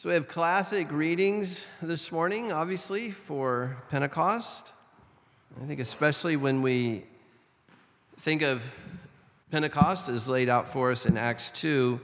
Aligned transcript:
So 0.00 0.10
we 0.10 0.14
have 0.14 0.28
classic 0.28 0.92
readings 0.92 1.66
this 1.82 2.12
morning, 2.12 2.52
obviously, 2.52 3.10
for 3.10 3.78
Pentecost. 3.90 4.72
I 5.60 5.66
think 5.66 5.80
especially 5.80 6.36
when 6.36 6.62
we 6.62 7.02
think 8.20 8.42
of 8.42 8.64
Pentecost 9.50 10.08
as 10.08 10.28
laid 10.28 10.48
out 10.48 10.72
for 10.72 10.92
us 10.92 11.04
in 11.04 11.16
Acts 11.16 11.50
2, 11.50 12.00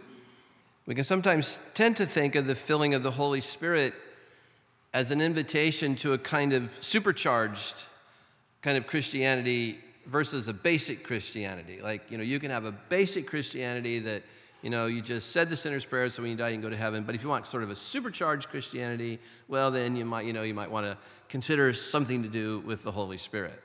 we 0.86 0.96
can 0.96 1.04
sometimes 1.04 1.56
tend 1.74 1.96
to 1.98 2.04
think 2.04 2.34
of 2.34 2.48
the 2.48 2.56
filling 2.56 2.94
of 2.94 3.04
the 3.04 3.12
Holy 3.12 3.40
Spirit 3.40 3.94
as 4.92 5.12
an 5.12 5.20
invitation 5.20 5.94
to 5.94 6.14
a 6.14 6.18
kind 6.18 6.52
of 6.52 6.76
supercharged 6.80 7.84
kind 8.60 8.76
of 8.76 8.88
Christianity 8.88 9.78
versus 10.04 10.48
a 10.48 10.52
basic 10.52 11.04
Christianity. 11.04 11.78
Like, 11.80 12.10
you 12.10 12.18
know, 12.18 12.24
you 12.24 12.40
can 12.40 12.50
have 12.50 12.64
a 12.64 12.72
basic 12.72 13.28
Christianity 13.28 14.00
that 14.00 14.24
you 14.64 14.70
know, 14.70 14.86
you 14.86 15.02
just 15.02 15.32
said 15.32 15.50
the 15.50 15.58
sinner's 15.58 15.84
prayer, 15.84 16.08
so 16.08 16.22
when 16.22 16.30
you 16.30 16.38
die, 16.38 16.48
you 16.48 16.54
can 16.54 16.62
go 16.62 16.70
to 16.70 16.76
heaven. 16.76 17.04
But 17.04 17.14
if 17.14 17.22
you 17.22 17.28
want 17.28 17.46
sort 17.46 17.62
of 17.62 17.68
a 17.68 17.76
supercharged 17.76 18.48
Christianity, 18.48 19.20
well, 19.46 19.70
then 19.70 19.94
you 19.94 20.06
might, 20.06 20.24
you 20.24 20.32
know, 20.32 20.42
you 20.42 20.54
might 20.54 20.70
want 20.70 20.86
to 20.86 20.96
consider 21.28 21.74
something 21.74 22.22
to 22.22 22.30
do 22.30 22.60
with 22.60 22.82
the 22.82 22.90
Holy 22.90 23.18
Spirit. 23.18 23.60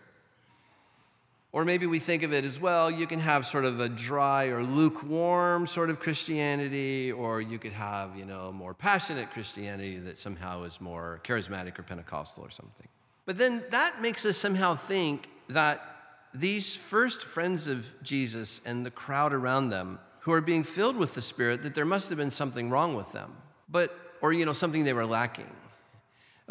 Or 1.53 1.63
maybe 1.63 1.85
we 1.85 1.99
think 1.99 2.23
of 2.23 2.33
it 2.33 2.43
as 2.43 2.59
well, 2.59 2.91
you 2.91 3.07
can 3.07 3.21
have 3.21 3.45
sort 3.45 3.63
of 3.63 3.79
a 3.79 3.87
dry 3.87 4.47
or 4.47 4.61
lukewarm 4.61 5.67
sort 5.67 5.89
of 5.89 6.01
Christianity, 6.01 7.13
or 7.13 7.39
you 7.39 7.59
could 7.59 7.71
have, 7.71 8.17
you 8.17 8.25
know, 8.25 8.51
more 8.51 8.73
passionate 8.73 9.31
Christianity 9.31 9.99
that 9.99 10.19
somehow 10.19 10.63
is 10.63 10.81
more 10.81 11.21
charismatic 11.23 11.79
or 11.79 11.83
Pentecostal 11.83 12.43
or 12.43 12.49
something. 12.49 12.89
But 13.25 13.37
then 13.37 13.63
that 13.71 14.01
makes 14.01 14.25
us 14.25 14.35
somehow 14.35 14.75
think 14.75 15.29
that 15.47 15.95
these 16.33 16.75
first 16.75 17.23
friends 17.23 17.67
of 17.67 17.89
Jesus 18.03 18.59
and 18.65 18.85
the 18.85 18.91
crowd 18.91 19.31
around 19.31 19.69
them 19.69 19.97
who 20.21 20.31
are 20.31 20.41
being 20.41 20.63
filled 20.63 20.97
with 20.97 21.13
the 21.13 21.21
Spirit 21.21 21.63
that 21.63 21.75
there 21.75 21.85
must 21.85 22.09
have 22.09 22.17
been 22.17 22.31
something 22.31 22.69
wrong 22.69 22.95
with 22.95 23.11
them, 23.11 23.35
but, 23.69 23.97
or, 24.21 24.33
you 24.33 24.45
know, 24.45 24.53
something 24.53 24.83
they 24.83 24.93
were 24.93 25.05
lacking. 25.05 25.49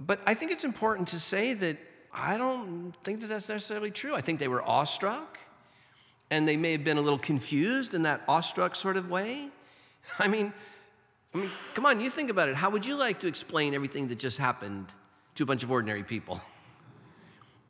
But 0.00 0.20
I 0.26 0.34
think 0.34 0.52
it's 0.52 0.64
important 0.64 1.08
to 1.08 1.20
say 1.20 1.54
that 1.54 1.76
I 2.12 2.38
don't 2.38 2.94
think 3.04 3.20
that 3.20 3.26
that's 3.28 3.48
necessarily 3.48 3.90
true. 3.90 4.14
I 4.14 4.20
think 4.20 4.38
they 4.38 4.48
were 4.48 4.62
awestruck 4.62 5.38
and 6.30 6.46
they 6.46 6.56
may 6.56 6.72
have 6.72 6.84
been 6.84 6.98
a 6.98 7.02
little 7.02 7.18
confused 7.18 7.94
in 7.94 8.02
that 8.02 8.22
awestruck 8.28 8.74
sort 8.74 8.96
of 8.96 9.10
way. 9.10 9.48
I 10.18 10.28
mean, 10.28 10.52
I 11.34 11.38
mean, 11.38 11.50
come 11.74 11.84
on, 11.86 12.00
you 12.00 12.10
think 12.10 12.30
about 12.30 12.48
it. 12.48 12.56
How 12.56 12.70
would 12.70 12.86
you 12.86 12.96
like 12.96 13.20
to 13.20 13.26
explain 13.26 13.74
everything 13.74 14.08
that 14.08 14.18
just 14.18 14.38
happened 14.38 14.86
to 15.34 15.42
a 15.42 15.46
bunch 15.46 15.62
of 15.62 15.70
ordinary 15.70 16.02
people? 16.02 16.40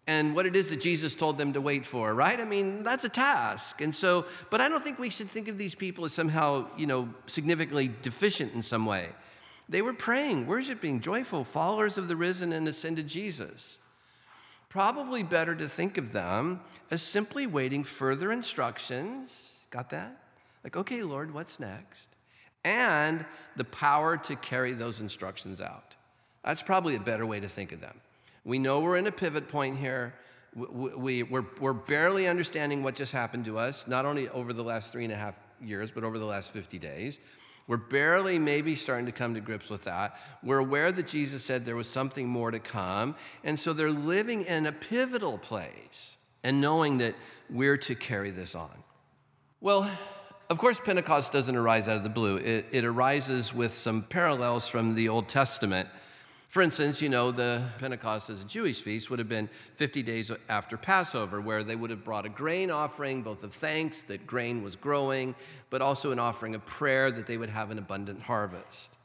and 0.08 0.34
what 0.34 0.46
it 0.46 0.56
is 0.56 0.70
that 0.70 0.80
Jesus 0.80 1.14
told 1.14 1.36
them 1.36 1.52
to 1.52 1.60
wait 1.60 1.84
for, 1.84 2.14
right? 2.14 2.40
I 2.40 2.46
mean, 2.46 2.82
that's 2.82 3.04
a 3.04 3.10
task. 3.10 3.82
And 3.82 3.94
so, 3.94 4.24
but 4.48 4.58
I 4.58 4.70
don't 4.70 4.82
think 4.82 4.98
we 4.98 5.10
should 5.10 5.30
think 5.30 5.48
of 5.48 5.58
these 5.58 5.74
people 5.74 6.06
as 6.06 6.14
somehow, 6.14 6.66
you 6.78 6.86
know, 6.86 7.10
significantly 7.26 7.90
deficient 8.00 8.54
in 8.54 8.62
some 8.62 8.86
way. 8.86 9.10
They 9.68 9.82
were 9.82 9.92
praying, 9.92 10.46
worshiping, 10.46 11.02
joyful, 11.02 11.44
followers 11.44 11.98
of 11.98 12.08
the 12.08 12.16
risen 12.16 12.54
and 12.54 12.66
ascended 12.66 13.06
Jesus. 13.06 13.76
Probably 14.70 15.22
better 15.22 15.54
to 15.54 15.68
think 15.68 15.98
of 15.98 16.12
them 16.12 16.60
as 16.90 17.02
simply 17.02 17.46
waiting 17.46 17.84
further 17.84 18.32
instructions. 18.32 19.50
Got 19.68 19.90
that? 19.90 20.22
Like, 20.64 20.74
okay, 20.74 21.02
Lord, 21.02 21.34
what's 21.34 21.60
next? 21.60 22.08
And 22.64 23.26
the 23.56 23.64
power 23.64 24.16
to 24.16 24.36
carry 24.36 24.72
those 24.72 25.00
instructions 25.00 25.60
out. 25.60 25.96
That's 26.42 26.62
probably 26.62 26.96
a 26.96 27.00
better 27.00 27.26
way 27.26 27.40
to 27.40 27.48
think 27.48 27.72
of 27.72 27.82
them. 27.82 28.00
We 28.48 28.58
know 28.58 28.80
we're 28.80 28.96
in 28.96 29.06
a 29.06 29.12
pivot 29.12 29.46
point 29.50 29.76
here. 29.76 30.14
We, 30.54 31.22
we're, 31.22 31.44
we're 31.60 31.74
barely 31.74 32.26
understanding 32.26 32.82
what 32.82 32.94
just 32.94 33.12
happened 33.12 33.44
to 33.44 33.58
us, 33.58 33.86
not 33.86 34.06
only 34.06 34.30
over 34.30 34.54
the 34.54 34.64
last 34.64 34.90
three 34.90 35.04
and 35.04 35.12
a 35.12 35.16
half 35.16 35.34
years, 35.60 35.90
but 35.90 36.02
over 36.02 36.18
the 36.18 36.24
last 36.24 36.50
50 36.54 36.78
days. 36.78 37.18
We're 37.66 37.76
barely 37.76 38.38
maybe 38.38 38.74
starting 38.74 39.04
to 39.04 39.12
come 39.12 39.34
to 39.34 39.42
grips 39.42 39.68
with 39.68 39.84
that. 39.84 40.18
We're 40.42 40.60
aware 40.60 40.90
that 40.90 41.06
Jesus 41.06 41.44
said 41.44 41.66
there 41.66 41.76
was 41.76 41.90
something 41.90 42.26
more 42.26 42.50
to 42.50 42.58
come. 42.58 43.16
And 43.44 43.60
so 43.60 43.74
they're 43.74 43.90
living 43.90 44.46
in 44.46 44.64
a 44.64 44.72
pivotal 44.72 45.36
place 45.36 46.16
and 46.42 46.58
knowing 46.58 46.96
that 46.98 47.16
we're 47.50 47.76
to 47.76 47.94
carry 47.94 48.30
this 48.30 48.54
on. 48.54 48.82
Well, 49.60 49.90
of 50.48 50.56
course, 50.56 50.80
Pentecost 50.82 51.32
doesn't 51.32 51.54
arise 51.54 51.86
out 51.86 51.98
of 51.98 52.02
the 52.02 52.08
blue, 52.08 52.38
it, 52.38 52.64
it 52.72 52.86
arises 52.86 53.52
with 53.52 53.74
some 53.74 54.04
parallels 54.04 54.68
from 54.68 54.94
the 54.94 55.10
Old 55.10 55.28
Testament. 55.28 55.90
For 56.48 56.62
instance, 56.62 57.02
you 57.02 57.10
know, 57.10 57.30
the 57.30 57.62
Pentecost 57.78 58.30
as 58.30 58.40
a 58.40 58.44
Jewish 58.44 58.80
feast 58.80 59.10
would 59.10 59.18
have 59.18 59.28
been 59.28 59.50
50 59.76 60.02
days 60.02 60.32
after 60.48 60.78
Passover, 60.78 61.42
where 61.42 61.62
they 61.62 61.76
would 61.76 61.90
have 61.90 62.04
brought 62.04 62.24
a 62.24 62.30
grain 62.30 62.70
offering, 62.70 63.20
both 63.20 63.44
of 63.44 63.52
thanks 63.52 64.00
that 64.02 64.26
grain 64.26 64.62
was 64.62 64.74
growing, 64.74 65.34
but 65.68 65.82
also 65.82 66.10
an 66.10 66.18
offering 66.18 66.54
of 66.54 66.64
prayer 66.64 67.10
that 67.10 67.26
they 67.26 67.36
would 67.36 67.50
have 67.50 67.70
an 67.70 67.76
abundant 67.76 68.22
harvest. 68.22 68.96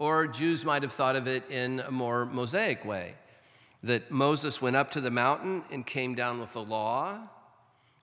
Or 0.00 0.26
Jews 0.26 0.64
might 0.64 0.82
have 0.82 0.92
thought 0.92 1.14
of 1.14 1.28
it 1.28 1.48
in 1.48 1.80
a 1.80 1.92
more 1.92 2.26
Mosaic 2.26 2.84
way 2.84 3.14
that 3.84 4.10
Moses 4.10 4.60
went 4.60 4.74
up 4.74 4.90
to 4.90 5.00
the 5.00 5.10
mountain 5.10 5.62
and 5.70 5.86
came 5.86 6.16
down 6.16 6.40
with 6.40 6.52
the 6.52 6.62
law. 6.62 7.20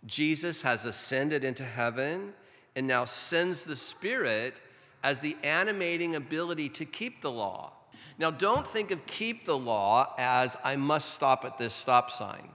Jesus 0.05 0.61
has 0.61 0.85
ascended 0.85 1.43
into 1.43 1.63
heaven 1.63 2.33
and 2.77 2.87
now 2.87 3.03
sends 3.03 3.65
the 3.65 3.75
Spirit 3.75 4.61
as 5.03 5.19
the 5.19 5.35
animating 5.43 6.15
ability 6.15 6.69
to 6.69 6.85
keep 6.85 7.21
the 7.21 7.31
law. 7.31 7.73
Now, 8.17 8.31
don't 8.31 8.67
think 8.67 8.91
of 8.91 9.05
keep 9.05 9.45
the 9.45 9.57
law 9.57 10.13
as 10.17 10.55
I 10.63 10.75
must 10.75 11.13
stop 11.13 11.45
at 11.45 11.57
this 11.57 11.73
stop 11.73 12.11
sign. 12.11 12.49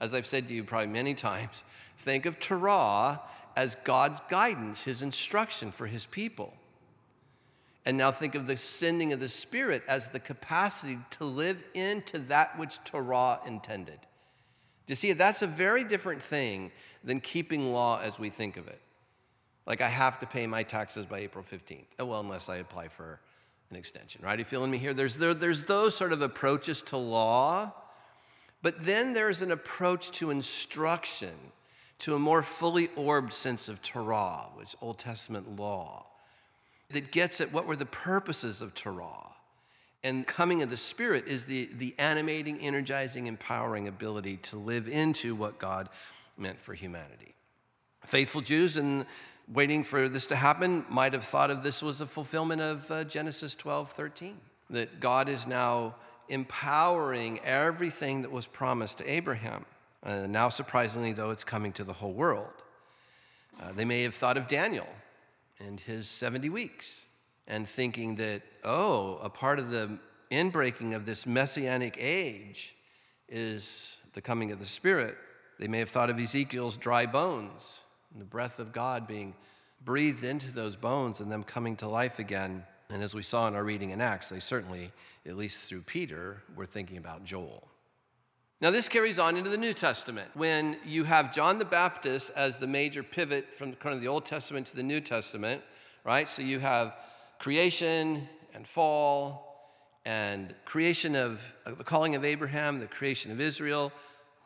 As 0.00 0.14
I've 0.14 0.26
said 0.26 0.48
to 0.48 0.54
you 0.54 0.64
probably 0.64 0.88
many 0.88 1.14
times, 1.14 1.62
think 1.98 2.26
of 2.26 2.40
Torah 2.40 3.20
as 3.56 3.76
God's 3.84 4.20
guidance, 4.28 4.82
his 4.82 5.02
instruction 5.02 5.72
for 5.72 5.86
his 5.86 6.06
people. 6.06 6.54
And 7.84 7.96
now 7.96 8.10
think 8.12 8.34
of 8.34 8.46
the 8.46 8.56
sending 8.56 9.12
of 9.12 9.20
the 9.20 9.28
Spirit 9.28 9.82
as 9.88 10.08
the 10.08 10.20
capacity 10.20 10.98
to 11.12 11.24
live 11.24 11.64
into 11.74 12.18
that 12.20 12.58
which 12.58 12.82
Torah 12.84 13.40
intended. 13.46 13.98
Do 14.86 14.92
you 14.92 14.96
see, 14.96 15.12
that's 15.12 15.42
a 15.42 15.46
very 15.46 15.84
different 15.84 16.22
thing 16.22 16.72
than 17.04 17.20
keeping 17.20 17.72
law 17.72 18.00
as 18.00 18.18
we 18.18 18.28
think 18.28 18.56
of 18.56 18.68
it. 18.68 18.80
Like 19.66 19.80
I 19.80 19.88
have 19.88 20.18
to 20.20 20.26
pay 20.26 20.46
my 20.46 20.62
taxes 20.62 21.06
by 21.06 21.20
April 21.20 21.44
15th. 21.44 21.84
Oh, 21.98 22.06
well, 22.06 22.20
unless 22.20 22.48
I 22.48 22.56
apply 22.56 22.88
for 22.88 23.20
an 23.70 23.76
extension, 23.76 24.20
right? 24.24 24.36
Are 24.36 24.38
you 24.38 24.44
feeling 24.44 24.70
me 24.70 24.78
here? 24.78 24.92
There's, 24.92 25.14
there, 25.14 25.34
there's 25.34 25.64
those 25.64 25.94
sort 25.94 26.12
of 26.12 26.22
approaches 26.22 26.82
to 26.82 26.96
law, 26.96 27.72
but 28.62 28.84
then 28.84 29.12
there's 29.12 29.42
an 29.42 29.52
approach 29.52 30.10
to 30.12 30.30
instruction, 30.30 31.34
to 32.00 32.14
a 32.14 32.18
more 32.18 32.42
fully 32.42 32.90
orbed 32.96 33.32
sense 33.32 33.68
of 33.68 33.80
Torah, 33.80 34.46
which 34.54 34.74
Old 34.80 34.98
Testament 34.98 35.56
law, 35.56 36.06
that 36.90 37.12
gets 37.12 37.40
at 37.40 37.52
what 37.52 37.66
were 37.66 37.76
the 37.76 37.86
purposes 37.86 38.60
of 38.60 38.74
Torah. 38.74 39.28
And 40.02 40.26
coming 40.26 40.62
of 40.62 40.70
the 40.70 40.76
Spirit 40.76 41.28
is 41.28 41.44
the, 41.44 41.68
the 41.76 41.94
animating, 41.98 42.58
energizing, 42.60 43.26
empowering 43.26 43.86
ability 43.86 44.38
to 44.38 44.56
live 44.56 44.88
into 44.88 45.34
what 45.34 45.58
God 45.58 45.88
meant 46.38 46.58
for 46.58 46.74
humanity. 46.74 47.34
Faithful 48.06 48.40
Jews 48.40 48.78
and 48.78 49.04
waiting 49.52 49.82
for 49.82 50.08
this 50.08 50.26
to 50.26 50.36
happen 50.36 50.84
might 50.88 51.12
have 51.12 51.24
thought 51.24 51.50
of 51.50 51.62
this 51.62 51.82
was 51.82 51.98
the 51.98 52.06
fulfillment 52.06 52.60
of 52.60 52.90
uh, 52.90 53.04
Genesis 53.04 53.54
12 53.54 53.90
13, 53.92 54.36
that 54.70 55.00
God 55.00 55.28
is 55.28 55.46
now 55.46 55.96
empowering 56.28 57.40
everything 57.40 58.22
that 58.22 58.30
was 58.30 58.46
promised 58.46 58.98
to 58.98 59.10
Abraham. 59.10 59.64
Uh, 60.02 60.26
now, 60.26 60.48
surprisingly, 60.48 61.12
though, 61.12 61.30
it's 61.30 61.44
coming 61.44 61.72
to 61.72 61.84
the 61.84 61.92
whole 61.92 62.12
world. 62.12 62.46
Uh, 63.60 63.72
they 63.72 63.84
may 63.84 64.02
have 64.02 64.14
thought 64.14 64.36
of 64.36 64.48
Daniel 64.48 64.88
and 65.58 65.80
his 65.80 66.08
70 66.08 66.48
weeks 66.48 67.04
and 67.46 67.68
thinking 67.68 68.16
that, 68.16 68.42
oh, 68.64 69.16
a 69.16 69.28
part 69.28 69.58
of 69.58 69.70
the 69.70 69.98
inbreaking 70.30 70.94
of 70.94 71.04
this 71.04 71.26
messianic 71.26 71.96
age 71.98 72.74
is 73.28 73.96
the 74.14 74.22
coming 74.22 74.52
of 74.52 74.60
the 74.60 74.66
Spirit. 74.66 75.16
They 75.58 75.68
may 75.68 75.80
have 75.80 75.90
thought 75.90 76.08
of 76.08 76.18
Ezekiel's 76.18 76.76
dry 76.76 77.04
bones 77.04 77.80
and 78.12 78.20
the 78.20 78.26
breath 78.26 78.58
of 78.58 78.72
God 78.72 79.06
being 79.06 79.34
breathed 79.84 80.24
into 80.24 80.52
those 80.52 80.76
bones 80.76 81.20
and 81.20 81.30
them 81.30 81.42
coming 81.42 81.76
to 81.76 81.88
life 81.88 82.18
again. 82.18 82.64
And 82.90 83.02
as 83.02 83.14
we 83.14 83.22
saw 83.22 83.46
in 83.48 83.54
our 83.54 83.64
reading 83.64 83.90
in 83.90 84.00
Acts, 84.00 84.28
they 84.28 84.40
certainly, 84.40 84.92
at 85.26 85.36
least 85.36 85.68
through 85.68 85.82
Peter, 85.82 86.42
were 86.56 86.66
thinking 86.66 86.96
about 86.96 87.24
Joel. 87.24 87.68
Now, 88.60 88.70
this 88.70 88.90
carries 88.90 89.18
on 89.18 89.38
into 89.38 89.48
the 89.48 89.56
New 89.56 89.72
Testament 89.72 90.30
when 90.34 90.76
you 90.84 91.04
have 91.04 91.32
John 91.32 91.58
the 91.58 91.64
Baptist 91.64 92.30
as 92.36 92.58
the 92.58 92.66
major 92.66 93.02
pivot 93.02 93.46
from 93.56 93.72
kind 93.74 93.94
of 93.94 94.02
the 94.02 94.08
Old 94.08 94.26
Testament 94.26 94.66
to 94.66 94.76
the 94.76 94.82
New 94.82 95.00
Testament, 95.00 95.62
right? 96.04 96.28
So 96.28 96.42
you 96.42 96.58
have 96.58 96.94
creation 97.38 98.28
and 98.52 98.66
fall 98.66 99.50
and 100.04 100.54
creation 100.66 101.14
of 101.14 101.42
uh, 101.64 101.72
the 101.72 101.84
calling 101.84 102.14
of 102.14 102.24
Abraham, 102.24 102.80
the 102.80 102.86
creation 102.86 103.30
of 103.30 103.40
Israel, 103.40 103.92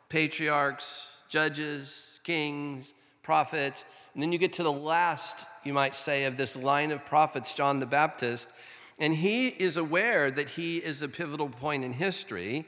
patriarchs, 0.07 1.09
judges, 1.27 2.19
kings, 2.23 2.93
prophets. 3.25 3.83
And 4.13 4.23
then 4.23 4.31
you 4.31 4.37
get 4.37 4.53
to 4.53 4.63
the 4.63 4.71
last, 4.71 5.35
you 5.65 5.73
might 5.73 5.95
say, 5.95 6.23
of 6.23 6.37
this 6.37 6.55
line 6.55 6.91
of 6.91 7.05
prophets, 7.05 7.53
John 7.53 7.79
the 7.79 7.85
Baptist. 7.85 8.47
And 8.97 9.13
he 9.15 9.47
is 9.47 9.75
aware 9.75 10.31
that 10.31 10.51
he 10.51 10.77
is 10.77 11.01
a 11.01 11.09
pivotal 11.09 11.49
point 11.49 11.83
in 11.83 11.93
history. 11.93 12.65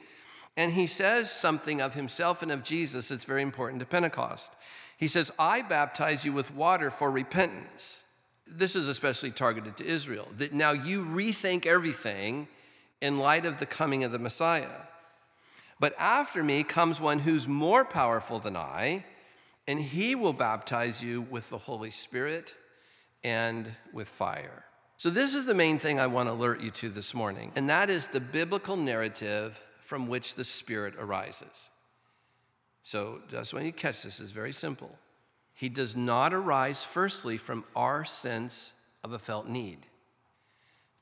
And 0.58 0.74
he 0.74 0.88
says 0.88 1.32
something 1.32 1.80
of 1.80 1.94
himself 1.94 2.42
and 2.42 2.52
of 2.52 2.64
Jesus 2.64 3.08
that's 3.08 3.24
very 3.24 3.44
important 3.44 3.80
to 3.80 3.86
Pentecost. 3.86 4.52
He 4.98 5.08
says, 5.08 5.32
I 5.38 5.62
baptize 5.62 6.26
you 6.26 6.34
with 6.34 6.54
water 6.54 6.90
for 6.92 7.12
repentance. 7.12 8.04
this 8.50 8.76
is 8.76 8.88
especially 8.88 9.32
targeted 9.32 9.78
to 9.78 9.86
Israel, 9.86 10.28
that 10.38 10.54
now 10.54 10.72
you 10.72 11.04
rethink 11.04 11.66
everything 11.66 12.48
in 13.02 13.18
light 13.18 13.46
of 13.46 13.60
the 13.60 13.66
coming 13.66 14.04
of 14.04 14.12
the 14.12 14.20
Messiah. 14.20 14.82
But 15.80 15.94
after 16.00 16.44
me 16.44 16.64
comes 16.64 17.00
one 17.00 17.20
who's 17.20 17.48
more 17.48 17.86
powerful 17.86 18.40
than 18.40 18.56
I, 18.56 19.06
and 19.68 19.82
he 19.82 20.16
will 20.16 20.34
baptize 20.34 21.04
you 21.04 21.22
with 21.22 21.50
the 21.50 21.58
Holy 21.58 21.92
Spirit 21.92 22.56
and 23.24 23.72
with 23.92 24.08
fire. 24.08 24.64
So, 24.98 25.10
this 25.10 25.36
is 25.36 25.46
the 25.46 25.54
main 25.54 25.78
thing 25.78 26.00
I 26.00 26.08
want 26.08 26.28
to 26.28 26.34
alert 26.34 26.62
you 26.62 26.72
to 26.72 26.90
this 26.90 27.14
morning, 27.14 27.52
and 27.56 27.70
that 27.70 27.90
is 27.90 28.08
the 28.08 28.20
biblical 28.20 28.76
narrative 28.76 29.62
from 29.84 30.08
which 30.08 30.36
the 30.36 30.44
Spirit 30.44 30.96
arises. 30.98 31.70
So, 32.82 33.20
just 33.30 33.54
when 33.54 33.66
you 33.66 33.72
catch 33.72 34.04
this, 34.04 34.20
is 34.20 34.32
very 34.32 34.54
simple. 34.54 34.98
He 35.54 35.70
does 35.70 35.96
not 35.96 36.34
arise, 36.34 36.84
firstly, 36.84 37.38
from 37.38 37.66
our 37.76 38.06
sense 38.06 38.74
of 39.04 39.12
a 39.12 39.20
felt 39.20 39.48
need 39.48 39.80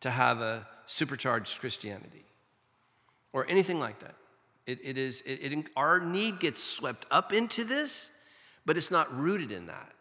to 0.01 0.09
have 0.09 0.41
a 0.41 0.67
supercharged 0.87 1.59
Christianity 1.59 2.25
or 3.33 3.45
anything 3.49 3.79
like 3.79 3.99
that. 3.99 4.15
It, 4.65 4.79
it 4.83 4.97
is, 4.97 5.21
it, 5.25 5.39
it, 5.41 5.65
our 5.75 5.99
need 5.99 6.39
gets 6.39 6.63
swept 6.63 7.05
up 7.11 7.33
into 7.33 7.63
this, 7.63 8.09
but 8.65 8.77
it's 8.77 8.91
not 8.91 9.15
rooted 9.17 9.51
in 9.51 9.67
that. 9.67 9.93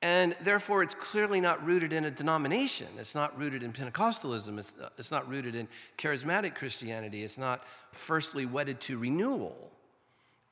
And 0.00 0.36
therefore, 0.42 0.84
it's 0.84 0.94
clearly 0.94 1.40
not 1.40 1.64
rooted 1.66 1.92
in 1.92 2.04
a 2.04 2.10
denomination. 2.10 2.86
It's 2.98 3.16
not 3.16 3.36
rooted 3.36 3.64
in 3.64 3.72
Pentecostalism. 3.72 4.60
It's, 4.60 4.72
uh, 4.80 4.90
it's 4.96 5.10
not 5.10 5.28
rooted 5.28 5.56
in 5.56 5.66
charismatic 5.96 6.54
Christianity. 6.54 7.24
It's 7.24 7.38
not 7.38 7.64
firstly 7.90 8.46
wedded 8.46 8.80
to 8.82 8.96
renewal. 8.96 9.72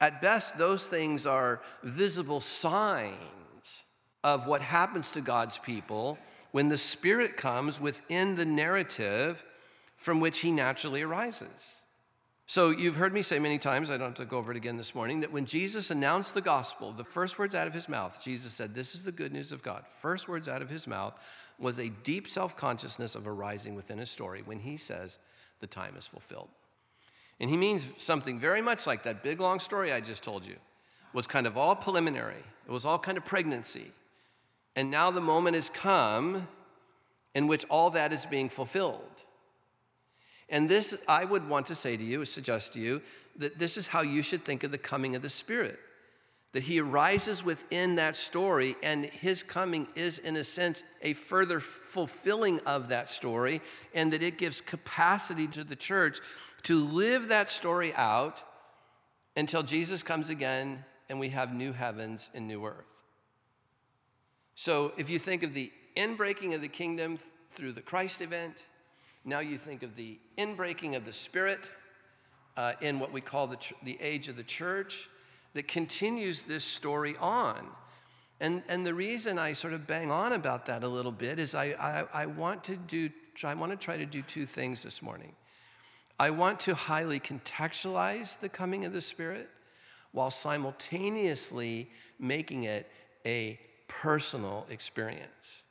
At 0.01 0.21
best, 0.21 0.59
those 0.59 0.85
things 0.87 1.27
are 1.27 1.63
visible 1.85 2.41
signs 2.41 3.83
of 4.25 4.49
what 4.49 4.63
happens 4.63 5.13
to 5.13 5.21
God's 5.21 5.59
people 5.59 6.19
when 6.51 6.69
the 6.69 6.79
Spirit 6.79 7.37
comes 7.37 7.81
within 7.81 8.35
the 8.35 8.45
narrative 8.45 9.45
from 9.97 10.19
which 10.19 10.41
He 10.41 10.51
naturally 10.51 11.03
arises. 11.03 11.83
So, 12.49 12.71
you've 12.71 12.95
heard 12.95 13.13
me 13.13 13.23
say 13.23 13.41
many 13.41 13.59
times, 13.59 13.91
I 13.91 13.97
don't 13.97 14.09
have 14.11 14.15
to 14.15 14.25
go 14.25 14.39
over 14.39 14.53
it 14.53 14.57
again 14.57 14.77
this 14.77 14.95
morning, 14.95 15.19
that 15.21 15.33
when 15.33 15.47
Jesus 15.47 15.91
announced 15.91 16.33
the 16.33 16.41
gospel, 16.41 16.93
the 16.93 17.03
first 17.03 17.41
words 17.41 17.57
out 17.57 17.67
of 17.67 17.75
his 17.75 17.89
mouth, 17.89 18.21
Jesus 18.23 18.53
said, 18.53 18.73
This 18.73 18.95
is 18.95 19.03
the 19.03 19.11
good 19.11 19.33
news 19.33 19.51
of 19.51 19.65
God. 19.65 19.85
First 20.01 20.29
words 20.29 20.47
out 20.47 20.63
of 20.63 20.71
his 20.71 20.87
mouth 20.87 21.15
was 21.59 21.81
a 21.81 21.89
deep 21.89 22.29
self 22.29 22.57
consciousness 22.57 23.17
of 23.17 23.27
arising 23.27 23.75
within 23.75 23.99
his 23.99 24.11
story 24.11 24.43
when 24.45 24.61
he 24.61 24.77
says, 24.77 25.19
The 25.59 25.67
time 25.67 25.97
is 25.97 26.07
fulfilled. 26.07 26.49
And 27.41 27.51
he 27.51 27.57
means 27.57 27.89
something 27.97 28.39
very 28.39 28.63
much 28.63 28.87
like 28.87 29.03
that 29.03 29.25
big 29.25 29.41
long 29.41 29.59
story 29.59 29.93
I 29.93 30.01
just 30.01 30.23
told 30.23 30.47
you 30.47 30.57
was 31.13 31.27
kind 31.27 31.49
of 31.49 31.57
all 31.57 31.75
preliminary, 31.75 32.45
it 32.67 32.71
was 32.71 32.85
all 32.85 32.99
kind 32.99 33.19
of 33.19 33.25
pregnancy. 33.25 33.91
And 34.77 34.91
now 34.91 35.11
the 35.11 35.21
moment 35.21 35.57
has 35.57 35.71
come 35.71 36.47
in 37.35 37.49
which 37.49 37.65
all 37.71 37.91
that 37.91 38.13
is 38.13 38.25
being 38.25 38.49
fulfilled. 38.49 39.03
And 40.49 40.69
this, 40.69 40.97
I 41.09 41.25
would 41.25 41.49
want 41.49 41.67
to 41.67 41.75
say 41.75 41.97
to 41.97 42.05
you, 42.05 42.25
suggest 42.25 42.73
to 42.75 42.81
you, 42.81 43.03
that 43.37 43.59
this 43.59 43.77
is 43.77 43.87
how 43.87 44.03
you 44.03 44.23
should 44.23 44.45
think 44.45 44.65
of 44.65 44.71
the 44.71 44.79
coming 44.79 45.17
of 45.17 45.23
the 45.23 45.29
Spirit. 45.29 45.79
That 46.53 46.63
he 46.63 46.81
arises 46.81 47.45
within 47.45 47.97
that 47.97 48.17
story, 48.17 48.77
and 48.83 49.05
his 49.05 49.43
coming 49.43 49.89
is, 49.95 50.19
in 50.19 50.37
a 50.37 50.45
sense, 50.45 50.83
a 51.03 51.13
further 51.13 51.61
fulfilling 51.61 52.61
of 52.61 52.89
that 52.89 53.11
story, 53.11 53.61
and 53.93 54.13
that 54.13 54.23
it 54.23 54.39
gives 54.39 54.61
capacity 54.61 55.49
to 55.49 55.65
the 55.65 55.77
church 55.77 56.21
to 56.63 56.77
live 56.77 57.29
that 57.29 57.51
story 57.51 57.93
out 57.95 58.43
until 59.37 59.63
Jesus 59.63 60.03
comes 60.03 60.31
again 60.31 60.85
and 61.09 61.21
we 61.21 61.29
have 61.29 61.55
new 61.55 61.73
heavens 61.73 62.31
and 62.35 62.49
new 62.49 62.65
earth. 62.65 62.87
So, 64.55 64.93
if 64.97 65.11
you 65.11 65.19
think 65.19 65.43
of 65.43 65.55
the 65.55 65.71
inbreaking 65.97 66.55
of 66.55 66.63
the 66.63 66.69
kingdom 66.69 67.19
through 67.53 67.73
the 67.73 67.83
Christ 67.83 68.21
event, 68.21 68.65
now 69.27 69.41
you 69.41 69.59
think 69.59 69.83
of 69.83 69.97
the 69.97 70.19
inbreaking 70.39 70.97
of 70.97 71.05
the 71.05 71.13
Spirit 71.13 71.69
uh, 72.57 72.75
in 72.81 73.01
what 73.01 73.13
we 73.13 73.21
call 73.21 73.49
the, 73.49 73.57
ch- 73.57 73.75
the 73.83 73.99
age 74.01 74.29
of 74.29 74.37
the 74.37 74.45
church 74.45 75.11
that 75.55 75.67
continues 75.67 76.43
this 76.43 76.65
story 76.65 77.17
on. 77.21 77.67
And, 78.41 78.63
and 78.69 78.87
the 78.87 78.95
reason 78.95 79.39
I 79.39 79.53
sort 79.53 79.73
of 79.73 79.87
bang 79.87 80.13
on 80.13 80.33
about 80.33 80.67
that 80.67 80.85
a 80.85 80.89
little 80.89 81.13
bit 81.13 81.39
is 81.39 81.55
I, 81.55 81.75
I, 82.13 82.23
I 82.23 82.27
want 82.27 82.63
to 82.65 82.77
do, 82.77 83.11
I 83.43 83.55
want 83.55 83.73
to 83.73 83.77
try 83.77 83.97
to 83.97 84.07
do 84.07 84.23
two 84.23 84.47
things 84.47 84.83
this 84.83 85.03
morning. 85.03 85.33
I 86.21 86.31
want 86.31 86.61
to 86.61 86.75
highly 86.75 87.19
contextualize 87.19 88.39
the 88.41 88.49
coming 88.49 88.85
of 88.85 88.93
the 88.93 89.01
Spirit 89.01 89.51
while 90.13 90.31
simultaneously 90.31 91.91
making 92.19 92.65
it 92.65 92.91
a 93.27 93.59
personal 93.89 94.67
experience. 94.71 95.63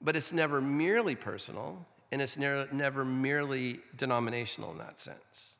But 0.00 0.16
it's 0.16 0.32
never 0.32 0.60
merely 0.60 1.14
personal, 1.14 1.86
and 2.12 2.20
it's 2.20 2.36
never 2.36 3.04
merely 3.04 3.80
denominational 3.96 4.70
in 4.70 4.78
that 4.78 5.00
sense. 5.00 5.56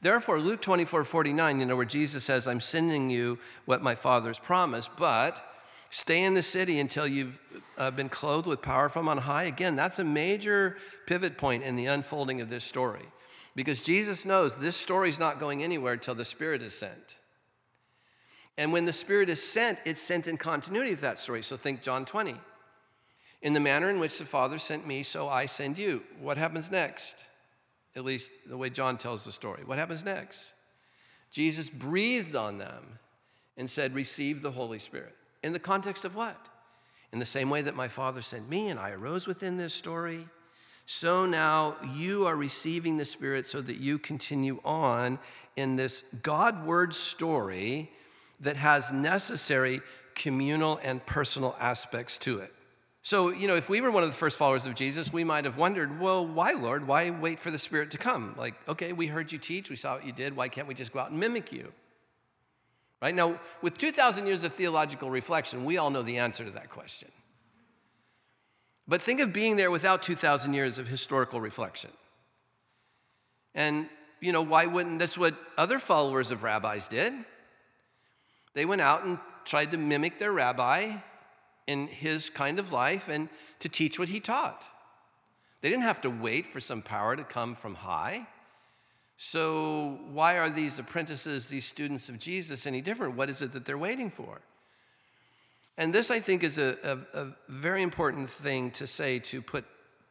Therefore, 0.00 0.38
Luke 0.38 0.62
24 0.62 1.04
49, 1.04 1.58
you 1.58 1.66
know, 1.66 1.74
where 1.74 1.84
Jesus 1.84 2.22
says, 2.22 2.46
I'm 2.46 2.60
sending 2.60 3.10
you 3.10 3.38
what 3.64 3.82
my 3.82 3.96
Father's 3.96 4.38
promised, 4.38 4.90
but 4.96 5.44
stay 5.90 6.22
in 6.22 6.34
the 6.34 6.42
city 6.42 6.78
until 6.78 7.06
you've 7.06 7.36
uh, 7.76 7.90
been 7.90 8.08
clothed 8.08 8.46
with 8.46 8.62
power 8.62 8.88
from 8.88 9.08
on 9.08 9.18
high. 9.18 9.42
Again, 9.42 9.74
that's 9.74 9.98
a 9.98 10.04
major 10.04 10.76
pivot 11.06 11.36
point 11.36 11.64
in 11.64 11.74
the 11.74 11.86
unfolding 11.86 12.40
of 12.40 12.48
this 12.48 12.62
story 12.62 13.06
because 13.56 13.82
Jesus 13.82 14.24
knows 14.24 14.54
this 14.54 14.76
story 14.76 15.08
is 15.10 15.18
not 15.18 15.40
going 15.40 15.64
anywhere 15.64 15.94
until 15.94 16.14
the 16.14 16.24
Spirit 16.24 16.62
is 16.62 16.78
sent. 16.78 17.16
And 18.56 18.72
when 18.72 18.84
the 18.84 18.92
Spirit 18.92 19.28
is 19.28 19.42
sent, 19.42 19.80
it's 19.84 20.00
sent 20.00 20.28
in 20.28 20.36
continuity 20.36 20.92
of 20.92 21.00
that 21.00 21.18
story. 21.18 21.42
So 21.42 21.56
think 21.56 21.82
John 21.82 22.04
20. 22.04 22.36
In 23.40 23.52
the 23.52 23.60
manner 23.60 23.88
in 23.88 24.00
which 24.00 24.18
the 24.18 24.24
Father 24.24 24.58
sent 24.58 24.86
me, 24.86 25.02
so 25.02 25.28
I 25.28 25.46
send 25.46 25.78
you. 25.78 26.02
What 26.20 26.38
happens 26.38 26.70
next? 26.70 27.24
At 27.94 28.04
least 28.04 28.32
the 28.46 28.56
way 28.56 28.70
John 28.70 28.98
tells 28.98 29.24
the 29.24 29.32
story. 29.32 29.62
What 29.64 29.78
happens 29.78 30.04
next? 30.04 30.52
Jesus 31.30 31.68
breathed 31.70 32.34
on 32.34 32.58
them 32.58 32.98
and 33.56 33.68
said, 33.68 33.94
Receive 33.94 34.42
the 34.42 34.50
Holy 34.50 34.78
Spirit. 34.78 35.14
In 35.42 35.52
the 35.52 35.58
context 35.58 36.04
of 36.04 36.14
what? 36.14 36.36
In 37.12 37.18
the 37.18 37.26
same 37.26 37.48
way 37.48 37.62
that 37.62 37.76
my 37.76 37.88
Father 37.88 38.22
sent 38.22 38.48
me 38.48 38.68
and 38.68 38.78
I 38.78 38.90
arose 38.90 39.26
within 39.26 39.56
this 39.56 39.72
story, 39.72 40.26
so 40.90 41.26
now 41.26 41.76
you 41.94 42.26
are 42.26 42.34
receiving 42.34 42.96
the 42.96 43.04
Spirit 43.04 43.48
so 43.48 43.60
that 43.60 43.76
you 43.76 43.98
continue 43.98 44.58
on 44.64 45.18
in 45.54 45.76
this 45.76 46.02
Godward 46.22 46.94
story 46.94 47.92
that 48.40 48.56
has 48.56 48.90
necessary 48.90 49.82
communal 50.14 50.80
and 50.82 51.04
personal 51.04 51.54
aspects 51.60 52.16
to 52.18 52.38
it. 52.38 52.54
So, 53.08 53.30
you 53.30 53.48
know, 53.48 53.54
if 53.54 53.70
we 53.70 53.80
were 53.80 53.90
one 53.90 54.02
of 54.02 54.10
the 54.10 54.16
first 54.16 54.36
followers 54.36 54.66
of 54.66 54.74
Jesus, 54.74 55.10
we 55.10 55.24
might 55.24 55.46
have 55.46 55.56
wondered, 55.56 55.98
well, 55.98 56.26
why, 56.26 56.52
Lord? 56.52 56.86
Why 56.86 57.08
wait 57.08 57.40
for 57.40 57.50
the 57.50 57.56
Spirit 57.56 57.92
to 57.92 57.96
come? 57.96 58.34
Like, 58.36 58.54
okay, 58.68 58.92
we 58.92 59.06
heard 59.06 59.32
you 59.32 59.38
teach, 59.38 59.70
we 59.70 59.76
saw 59.76 59.94
what 59.94 60.04
you 60.04 60.12
did. 60.12 60.36
Why 60.36 60.50
can't 60.50 60.68
we 60.68 60.74
just 60.74 60.92
go 60.92 60.98
out 60.98 61.10
and 61.10 61.18
mimic 61.18 61.50
you? 61.50 61.72
Right? 63.00 63.14
Now, 63.14 63.40
with 63.62 63.78
2,000 63.78 64.26
years 64.26 64.44
of 64.44 64.52
theological 64.52 65.08
reflection, 65.08 65.64
we 65.64 65.78
all 65.78 65.88
know 65.88 66.02
the 66.02 66.18
answer 66.18 66.44
to 66.44 66.50
that 66.50 66.68
question. 66.68 67.08
But 68.86 69.00
think 69.00 69.20
of 69.20 69.32
being 69.32 69.56
there 69.56 69.70
without 69.70 70.02
2,000 70.02 70.52
years 70.52 70.76
of 70.76 70.86
historical 70.86 71.40
reflection. 71.40 71.92
And, 73.54 73.88
you 74.20 74.32
know, 74.32 74.42
why 74.42 74.66
wouldn't 74.66 74.98
that's 74.98 75.16
what 75.16 75.34
other 75.56 75.78
followers 75.78 76.30
of 76.30 76.42
rabbis 76.42 76.88
did? 76.88 77.14
They 78.52 78.66
went 78.66 78.82
out 78.82 79.06
and 79.06 79.18
tried 79.46 79.72
to 79.72 79.78
mimic 79.78 80.18
their 80.18 80.32
rabbi 80.32 80.98
in 81.68 81.86
his 81.86 82.30
kind 82.30 82.58
of 82.58 82.72
life 82.72 83.08
and 83.08 83.28
to 83.60 83.68
teach 83.68 83.98
what 83.98 84.08
he 84.08 84.18
taught. 84.18 84.64
They 85.60 85.68
didn't 85.68 85.84
have 85.84 86.00
to 86.00 86.10
wait 86.10 86.46
for 86.46 86.60
some 86.60 86.82
power 86.82 87.14
to 87.14 87.22
come 87.22 87.54
from 87.54 87.74
high. 87.74 88.26
So, 89.18 89.98
why 90.10 90.38
are 90.38 90.48
these 90.48 90.78
apprentices, 90.78 91.48
these 91.48 91.66
students 91.66 92.08
of 92.08 92.18
Jesus, 92.18 92.66
any 92.66 92.80
different? 92.80 93.16
What 93.16 93.28
is 93.28 93.42
it 93.42 93.52
that 93.52 93.64
they're 93.64 93.76
waiting 93.76 94.10
for? 94.10 94.40
And 95.76 95.92
this, 95.92 96.10
I 96.10 96.20
think, 96.20 96.42
is 96.42 96.56
a, 96.56 97.04
a, 97.14 97.22
a 97.22 97.26
very 97.48 97.82
important 97.82 98.30
thing 98.30 98.70
to 98.72 98.86
say 98.86 99.18
to 99.20 99.42
put 99.42 99.64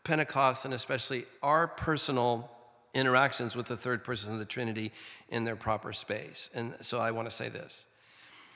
Pentecost 0.04 0.64
and 0.64 0.74
especially 0.74 1.26
our 1.42 1.68
personal 1.68 2.52
interactions 2.94 3.56
with 3.56 3.68
the 3.68 3.78
third 3.78 4.04
person 4.04 4.34
of 4.34 4.40
the 4.40 4.46
Trinity 4.46 4.92
in 5.30 5.44
their 5.44 5.56
proper 5.56 5.92
space. 5.92 6.50
And 6.54 6.76
so 6.82 7.00
I 7.00 7.12
want 7.12 7.30
to 7.30 7.36
say 7.36 7.50
this 7.50 7.86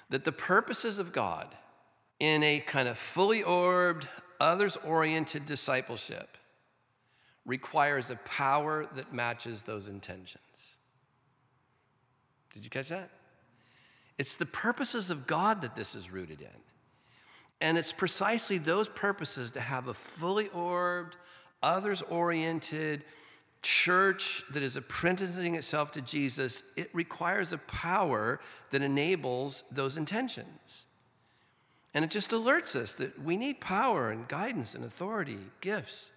that 0.10 0.26
the 0.26 0.32
purposes 0.32 1.00
of 1.00 1.14
God 1.14 1.56
in 2.22 2.44
a 2.44 2.60
kind 2.60 2.88
of 2.88 3.00
fully 3.00 3.42
orbed, 3.42 4.08
others 4.40 4.78
oriented 4.86 5.48
discipleship 5.48 6.38
requires 7.48 8.12
a 8.12 8.16
power 8.18 8.86
that 8.96 9.12
matches 9.12 9.64
those 9.64 9.88
intentions. 9.88 10.38
Did 12.54 12.64
you 12.64 12.70
catch 12.70 12.90
that? 12.90 13.10
It's 14.20 14.36
the 14.36 14.46
purposes 14.46 15.10
of 15.10 15.26
God 15.26 15.62
that 15.64 15.76
this 15.76 15.96
is 15.96 16.12
rooted 16.12 16.42
in. 16.42 16.48
And 17.60 17.76
it's 17.76 17.92
precisely 17.92 18.60
those 18.60 18.88
purposes 18.88 19.50
to 19.52 19.60
have 19.60 19.88
a 19.88 19.94
fully 19.96 20.50
orbed, 20.50 21.16
others 21.64 22.04
oriented 22.04 23.04
church 23.64 24.44
that 24.54 24.62
is 24.62 24.76
apprenticing 24.76 25.56
itself 25.56 25.92
to 25.94 26.02
Jesus. 26.02 26.62
It 26.76 26.92
requires 26.94 27.52
a 27.52 27.58
power 27.58 28.40
that 28.70 28.84
enables 28.84 29.64
those 29.72 29.98
intentions. 29.98 30.86
And 31.94 32.06
it 32.06 32.12
just 32.12 32.32
alerts 32.32 32.76
us 32.76 32.94
that 32.94 33.22
we 33.22 33.36
need 33.36 33.60
power 33.60 34.12
and 34.12 34.28
guidance 34.28 34.76
and 34.76 34.86
authority, 34.86 35.40
gifts, 35.60 36.12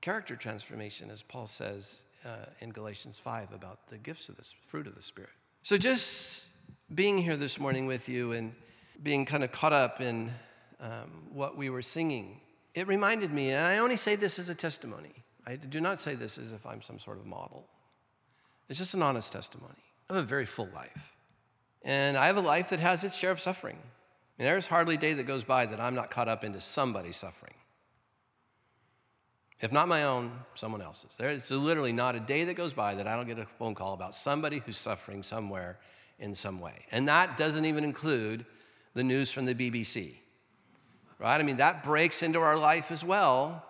character 0.00 0.36
transformation, 0.36 1.10
as 1.10 1.22
Paul 1.22 1.46
says 1.46 2.02
uh, 2.24 2.46
in 2.60 2.70
Galatians 2.70 3.18
5 3.18 3.52
about 3.52 3.88
the 3.88 3.96
gifts 3.96 4.28
of 4.28 4.36
the 4.36 4.44
fruit 4.66 4.86
of 4.86 4.94
the 4.94 5.02
Spirit. 5.02 5.30
So 5.62 5.78
just 5.78 6.48
being 6.94 7.16
here 7.16 7.36
this 7.36 7.58
morning 7.58 7.86
with 7.86 8.08
you 8.08 8.32
and 8.32 8.52
being 9.02 9.24
kind 9.24 9.42
of 9.42 9.50
caught 9.50 9.72
up 9.72 10.00
in 10.00 10.30
um, 10.80 11.28
what 11.32 11.56
we 11.56 11.70
were 11.70 11.82
singing, 11.82 12.40
it 12.74 12.86
reminded 12.86 13.32
me, 13.32 13.50
and 13.50 13.66
I 13.66 13.78
only 13.78 13.96
say 13.96 14.16
this 14.16 14.38
as 14.38 14.48
a 14.48 14.54
testimony. 14.54 15.14
I 15.46 15.56
do 15.56 15.80
not 15.80 16.00
say 16.00 16.14
this 16.14 16.38
as 16.38 16.52
if 16.52 16.66
I'm 16.66 16.82
some 16.82 16.98
sort 16.98 17.18
of 17.18 17.26
model. 17.26 17.66
It's 18.68 18.78
just 18.78 18.94
an 18.94 19.02
honest 19.02 19.32
testimony. 19.32 19.74
I 20.08 20.14
have 20.14 20.24
a 20.24 20.26
very 20.26 20.46
full 20.46 20.68
life. 20.74 21.14
And 21.82 22.16
I 22.16 22.26
have 22.26 22.36
a 22.36 22.42
life 22.42 22.70
that 22.70 22.80
has 22.80 23.02
its 23.04 23.16
share 23.16 23.30
of 23.32 23.40
suffering. 23.40 23.78
And 24.42 24.48
there's 24.48 24.66
hardly 24.66 24.96
a 24.96 24.98
day 24.98 25.12
that 25.12 25.22
goes 25.22 25.44
by 25.44 25.66
that 25.66 25.78
I'm 25.78 25.94
not 25.94 26.10
caught 26.10 26.26
up 26.26 26.42
into 26.42 26.60
somebody's 26.60 27.16
suffering. 27.16 27.54
If 29.60 29.70
not 29.70 29.86
my 29.86 30.02
own, 30.02 30.32
someone 30.56 30.82
else's. 30.82 31.14
There's 31.16 31.48
literally 31.48 31.92
not 31.92 32.16
a 32.16 32.18
day 32.18 32.42
that 32.46 32.54
goes 32.54 32.72
by 32.72 32.96
that 32.96 33.06
I 33.06 33.14
don't 33.14 33.28
get 33.28 33.38
a 33.38 33.46
phone 33.46 33.76
call 33.76 33.94
about 33.94 34.16
somebody 34.16 34.58
who's 34.58 34.76
suffering 34.76 35.22
somewhere 35.22 35.78
in 36.18 36.34
some 36.34 36.58
way. 36.58 36.86
And 36.90 37.06
that 37.06 37.36
doesn't 37.36 37.64
even 37.66 37.84
include 37.84 38.44
the 38.94 39.04
news 39.04 39.30
from 39.30 39.44
the 39.44 39.54
BBC, 39.54 40.14
right? 41.20 41.38
I 41.38 41.44
mean, 41.44 41.58
that 41.58 41.84
breaks 41.84 42.20
into 42.20 42.40
our 42.40 42.56
life 42.56 42.90
as 42.90 43.04
well. 43.04 43.64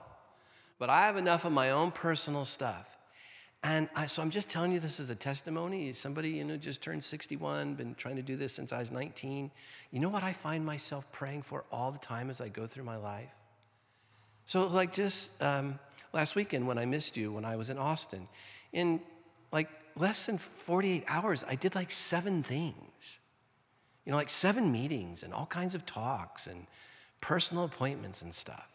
But 0.78 0.88
I 0.88 1.02
have 1.04 1.18
enough 1.18 1.44
of 1.44 1.52
my 1.52 1.68
own 1.68 1.90
personal 1.90 2.46
stuff. 2.46 2.88
And 3.64 3.88
I, 3.94 4.06
so 4.06 4.22
I'm 4.22 4.30
just 4.30 4.48
telling 4.48 4.72
you 4.72 4.80
this 4.80 4.98
as 4.98 5.10
a 5.10 5.14
testimony. 5.14 5.92
Somebody, 5.92 6.30
you 6.30 6.44
know, 6.44 6.56
just 6.56 6.82
turned 6.82 7.04
61, 7.04 7.74
been 7.74 7.94
trying 7.94 8.16
to 8.16 8.22
do 8.22 8.34
this 8.34 8.52
since 8.52 8.72
I 8.72 8.80
was 8.80 8.90
19. 8.90 9.50
You 9.92 10.00
know 10.00 10.08
what 10.08 10.24
I 10.24 10.32
find 10.32 10.66
myself 10.66 11.10
praying 11.12 11.42
for 11.42 11.64
all 11.70 11.92
the 11.92 11.98
time 11.98 12.28
as 12.28 12.40
I 12.40 12.48
go 12.48 12.66
through 12.66 12.84
my 12.84 12.96
life? 12.96 13.30
So, 14.46 14.66
like 14.66 14.92
just 14.92 15.40
um, 15.40 15.78
last 16.12 16.34
weekend 16.34 16.66
when 16.66 16.76
I 16.76 16.86
missed 16.86 17.16
you, 17.16 17.32
when 17.32 17.44
I 17.44 17.54
was 17.54 17.70
in 17.70 17.78
Austin, 17.78 18.26
in 18.72 19.00
like 19.52 19.68
less 19.94 20.26
than 20.26 20.38
48 20.38 21.04
hours, 21.06 21.44
I 21.46 21.54
did 21.54 21.76
like 21.76 21.92
seven 21.92 22.42
things. 22.42 23.18
You 24.04 24.10
know, 24.10 24.16
like 24.16 24.30
seven 24.30 24.72
meetings 24.72 25.22
and 25.22 25.32
all 25.32 25.46
kinds 25.46 25.76
of 25.76 25.86
talks 25.86 26.48
and 26.48 26.66
personal 27.20 27.62
appointments 27.62 28.22
and 28.22 28.34
stuff. 28.34 28.68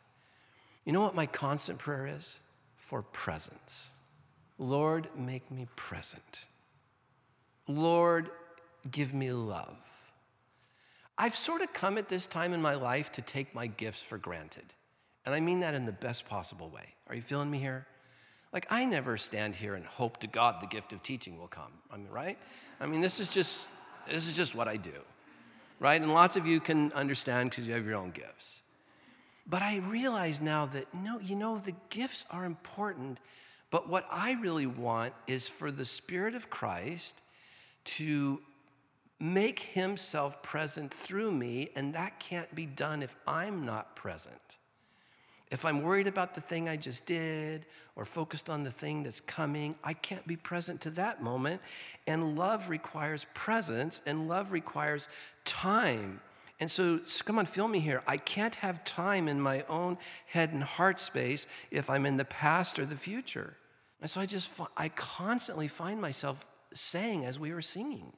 You 0.85 0.93
know 0.93 1.01
what 1.01 1.15
my 1.15 1.25
constant 1.25 1.79
prayer 1.79 2.07
is? 2.07 2.39
For 2.77 3.01
presence. 3.01 3.91
Lord, 4.57 5.07
make 5.15 5.49
me 5.51 5.67
present. 5.75 6.45
Lord, 7.67 8.29
give 8.89 9.13
me 9.13 9.31
love. 9.31 9.77
I've 11.17 11.35
sort 11.35 11.61
of 11.61 11.73
come 11.73 11.97
at 11.97 12.09
this 12.09 12.25
time 12.25 12.53
in 12.53 12.61
my 12.61 12.75
life 12.75 13.11
to 13.13 13.21
take 13.21 13.53
my 13.53 13.67
gifts 13.67 14.03
for 14.03 14.17
granted. 14.17 14.65
And 15.25 15.33
I 15.33 15.39
mean 15.39 15.59
that 15.61 15.73
in 15.73 15.85
the 15.85 15.91
best 15.91 16.27
possible 16.27 16.69
way. 16.69 16.93
Are 17.07 17.15
you 17.15 17.21
feeling 17.21 17.49
me 17.49 17.59
here? 17.59 17.87
Like, 18.53 18.67
I 18.69 18.85
never 18.85 19.17
stand 19.17 19.55
here 19.55 19.75
and 19.75 19.85
hope 19.85 20.17
to 20.21 20.27
God 20.27 20.61
the 20.61 20.67
gift 20.67 20.93
of 20.93 21.03
teaching 21.03 21.37
will 21.37 21.47
come. 21.47 21.71
I 21.91 21.97
mean, 21.97 22.09
right? 22.09 22.37
I 22.79 22.85
mean, 22.85 23.01
this 23.01 23.19
is 23.19 23.29
just, 23.29 23.67
this 24.09 24.27
is 24.27 24.35
just 24.35 24.55
what 24.55 24.67
I 24.67 24.77
do, 24.77 24.93
right? 25.79 26.01
And 26.01 26.13
lots 26.13 26.37
of 26.37 26.47
you 26.47 26.59
can 26.59 26.93
understand 26.93 27.49
because 27.49 27.67
you 27.67 27.73
have 27.73 27.85
your 27.85 27.95
own 27.95 28.11
gifts. 28.11 28.61
But 29.45 29.61
I 29.61 29.77
realize 29.77 30.39
now 30.39 30.65
that, 30.67 30.93
no, 30.93 31.19
you 31.19 31.35
know, 31.35 31.57
the 31.57 31.75
gifts 31.89 32.25
are 32.29 32.45
important. 32.45 33.19
But 33.69 33.89
what 33.89 34.05
I 34.09 34.33
really 34.33 34.65
want 34.65 35.13
is 35.27 35.47
for 35.47 35.71
the 35.71 35.85
Spirit 35.85 36.35
of 36.35 36.49
Christ 36.49 37.15
to 37.85 38.41
make 39.19 39.59
himself 39.59 40.41
present 40.43 40.93
through 40.93 41.31
me, 41.31 41.69
and 41.75 41.93
that 41.95 42.19
can't 42.19 42.53
be 42.53 42.65
done 42.65 43.01
if 43.01 43.15
I'm 43.25 43.65
not 43.65 43.95
present. 43.95 44.57
If 45.49 45.65
I'm 45.65 45.81
worried 45.81 46.07
about 46.07 46.35
the 46.35 46.41
thing 46.41 46.67
I 46.67 46.75
just 46.75 47.05
did 47.05 47.65
or 47.95 48.03
focused 48.03 48.49
on 48.49 48.63
the 48.63 48.71
thing 48.71 49.03
that's 49.03 49.21
coming, 49.21 49.75
I 49.83 49.93
can't 49.93 50.27
be 50.27 50.35
present 50.35 50.81
to 50.81 50.89
that 50.91 51.23
moment. 51.23 51.61
And 52.05 52.37
love 52.37 52.67
requires 52.67 53.25
presence, 53.33 54.01
and 54.05 54.27
love 54.27 54.51
requires 54.51 55.07
time. 55.45 56.19
And 56.59 56.71
so, 56.71 56.99
come 57.23 57.37
on, 57.37 57.45
feel 57.45 57.67
me 57.67 57.79
here. 57.79 58.01
I 58.07 58.17
can't 58.17 58.55
have 58.55 58.83
time 58.83 59.27
in 59.27 59.39
my 59.39 59.63
own 59.69 59.97
head 60.25 60.53
and 60.53 60.63
heart 60.63 60.99
space 60.99 61.45
if 61.69 61.89
I'm 61.89 62.05
in 62.05 62.17
the 62.17 62.25
past 62.25 62.79
or 62.79 62.85
the 62.85 62.95
future. 62.95 63.55
And 64.01 64.09
so 64.09 64.21
I 64.21 64.25
just, 64.25 64.49
I 64.75 64.89
constantly 64.89 65.67
find 65.67 66.01
myself 66.01 66.45
saying 66.73 67.25
as 67.25 67.39
we 67.39 67.53
were 67.53 67.61
singing, 67.61 68.13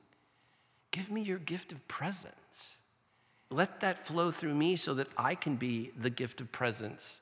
Give 0.92 1.12
me 1.12 1.22
your 1.22 1.38
gift 1.38 1.72
of 1.72 1.88
presence. 1.88 2.78
Let 3.52 3.82
that 3.82 4.08
flow 4.08 4.32
through 4.32 4.56
me 4.56 4.76
so 4.76 4.94
that 4.96 5.08
I 5.18 5.36
can 5.36 5.56
be 5.56 5.92
the 6.00 6.10
gift 6.10 6.42
of 6.42 6.52
presence 6.52 7.22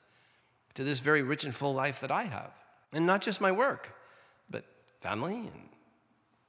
to 0.74 0.84
this 0.84 1.00
very 1.00 1.22
rich 1.22 1.44
and 1.44 1.54
full 1.54 1.74
life 1.74 2.00
that 2.00 2.10
I 2.10 2.24
have. 2.24 2.52
And 2.92 3.06
not 3.06 3.20
just 3.20 3.40
my 3.40 3.52
work, 3.52 3.94
but 4.48 4.64
family 5.00 5.34
and, 5.34 5.68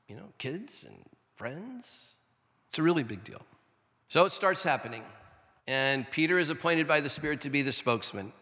you 0.07 0.15
know, 0.15 0.31
kids 0.37 0.85
and 0.85 0.95
friends. 1.35 2.15
It's 2.69 2.79
a 2.79 2.83
really 2.83 3.03
big 3.03 3.23
deal. 3.23 3.41
So 4.09 4.25
it 4.25 4.31
starts 4.31 4.63
happening. 4.63 5.03
And 5.67 6.09
Peter 6.09 6.39
is 6.39 6.49
appointed 6.49 6.87
by 6.87 6.99
the 6.99 7.09
Spirit 7.09 7.41
to 7.41 7.49
be 7.49 7.61
the 7.61 7.71
spokesman. 7.71 8.33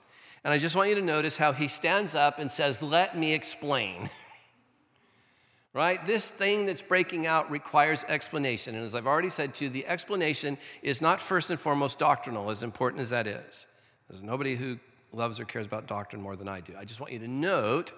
And 0.44 0.54
I 0.54 0.58
just 0.58 0.76
want 0.76 0.90
you 0.90 0.96
to 0.96 1.02
notice 1.02 1.36
how 1.36 1.52
he 1.52 1.68
stands 1.68 2.16
up 2.16 2.40
and 2.40 2.50
says, 2.50 2.82
Let 2.82 3.18
me 3.18 3.34
explain. 3.34 4.10
right? 5.74 6.06
This 6.08 6.28
thing 6.28 6.66
that's 6.66 6.82
breaking 6.82 7.28
out 7.28 7.52
requires 7.52 8.06
explanation. 8.08 8.76
And 8.76 8.86
as 8.86 8.96
I've 8.96 9.08
already 9.08 9.30
said 9.30 9.56
to 9.56 9.66
you, 9.66 9.70
the 9.70 9.86
explanation 9.86 10.58
is 10.82 11.02
not 11.02 11.20
first 11.20 11.50
and 11.50 11.60
foremost 11.60 12.00
doctrinal, 12.00 12.50
as 12.50 12.64
important 12.64 13.02
as 13.02 13.10
that 13.10 13.28
is. 13.28 13.66
There's 14.10 14.24
nobody 14.24 14.56
who 14.56 14.80
loves 15.12 15.40
or 15.40 15.46
cares 15.46 15.66
about 15.66 15.86
doctrine 15.86 16.22
more 16.22 16.38
than 16.38 16.48
I 16.48 16.62
do. 16.62 16.74
I 16.80 16.86
just 16.86 17.02
want 17.02 17.12
you 17.12 17.20
to 17.20 17.28
note 17.28 17.92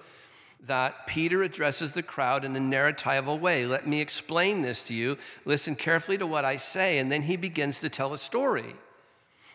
that 0.66 1.08
Peter 1.08 1.42
addresses 1.42 1.94
the 1.94 2.04
crowd 2.04 2.44
in 2.44 2.56
a 2.56 2.60
narratival 2.60 3.40
way. 3.40 3.66
Let 3.66 3.88
me 3.88 4.02
explain 4.02 4.62
this 4.62 4.84
to 4.84 4.94
you. 4.94 5.18
Listen 5.46 5.76
carefully 5.76 6.18
to 6.18 6.28
what 6.28 6.46
I 6.46 6.58
say, 6.58 6.98
and 6.98 7.12
then 7.12 7.24
he 7.24 7.38
begins 7.38 7.80
to 7.80 7.90
tell 7.90 8.14
a 8.14 8.18
story. 8.18 8.76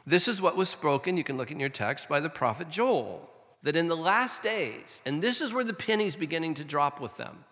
This 0.07 0.29
is 0.29 0.41
what 0.41 0.57
was 0.57 0.69
spoken, 0.69 1.17
you 1.17 1.25
can 1.25 1.37
look 1.37 1.51
in 1.51 1.61
your 1.61 1.69
text, 1.69 2.09
by 2.09 2.21
the 2.21 2.31
prophet 2.31 2.69
Joel, 2.69 3.31
that 3.63 3.77
in 3.77 3.89
the 3.89 3.97
last 3.97 4.43
days, 4.43 5.01
and 5.07 5.23
this 5.23 5.41
is 5.41 5.53
where 5.53 5.65
the 5.65 5.73
penny's 5.73 6.17
beginning 6.17 6.55
to 6.55 6.65
drop 6.65 7.01
with 7.01 7.17
them. 7.17 7.45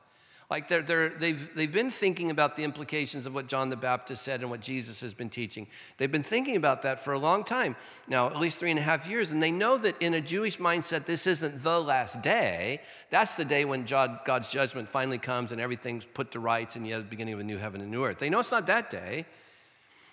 Like 0.52 0.68
they're, 0.68 0.82
they're, 0.82 1.09
they've, 1.09 1.49
they've 1.54 1.73
been 1.73 1.90
thinking 1.90 2.30
about 2.30 2.56
the 2.56 2.64
implications 2.64 3.25
of 3.25 3.32
what 3.32 3.47
John 3.47 3.71
the 3.71 3.76
Baptist 3.76 4.23
said 4.23 4.42
and 4.42 4.50
what 4.50 4.61
Jesus 4.61 5.00
has 5.00 5.14
been 5.14 5.30
teaching. 5.30 5.66
They've 5.97 6.12
been 6.12 6.23
thinking 6.23 6.56
about 6.56 6.82
that 6.82 7.02
for 7.02 7.14
a 7.14 7.18
long 7.18 7.42
time 7.42 7.75
now, 8.06 8.26
at 8.26 8.38
least 8.38 8.59
three 8.59 8.68
and 8.68 8.78
a 8.78 8.82
half 8.82 9.09
years. 9.09 9.30
And 9.30 9.42
they 9.42 9.50
know 9.50 9.78
that 9.78 9.97
in 9.99 10.12
a 10.12 10.21
Jewish 10.21 10.59
mindset, 10.59 11.06
this 11.06 11.26
isn't 11.26 11.62
the 11.62 11.80
last 11.80 12.21
day. 12.21 12.82
That's 13.09 13.35
the 13.35 13.47
day 13.47 13.64
when 13.64 13.87
God's 13.87 14.50
judgment 14.50 14.90
finally 14.90 15.16
comes 15.16 15.52
and 15.52 15.61
everything's 15.61 16.04
put 16.04 16.32
to 16.32 16.38
rights 16.38 16.76
and 16.76 16.87
you 16.87 16.92
have 16.92 17.04
the 17.04 17.09
beginning 17.09 17.32
of 17.32 17.40
a 17.40 17.44
new 17.44 17.56
heaven 17.56 17.80
and 17.80 17.90
new 17.90 18.04
earth. 18.04 18.18
They 18.18 18.28
know 18.28 18.40
it's 18.40 18.50
not 18.50 18.66
that 18.66 18.90
day, 18.90 19.25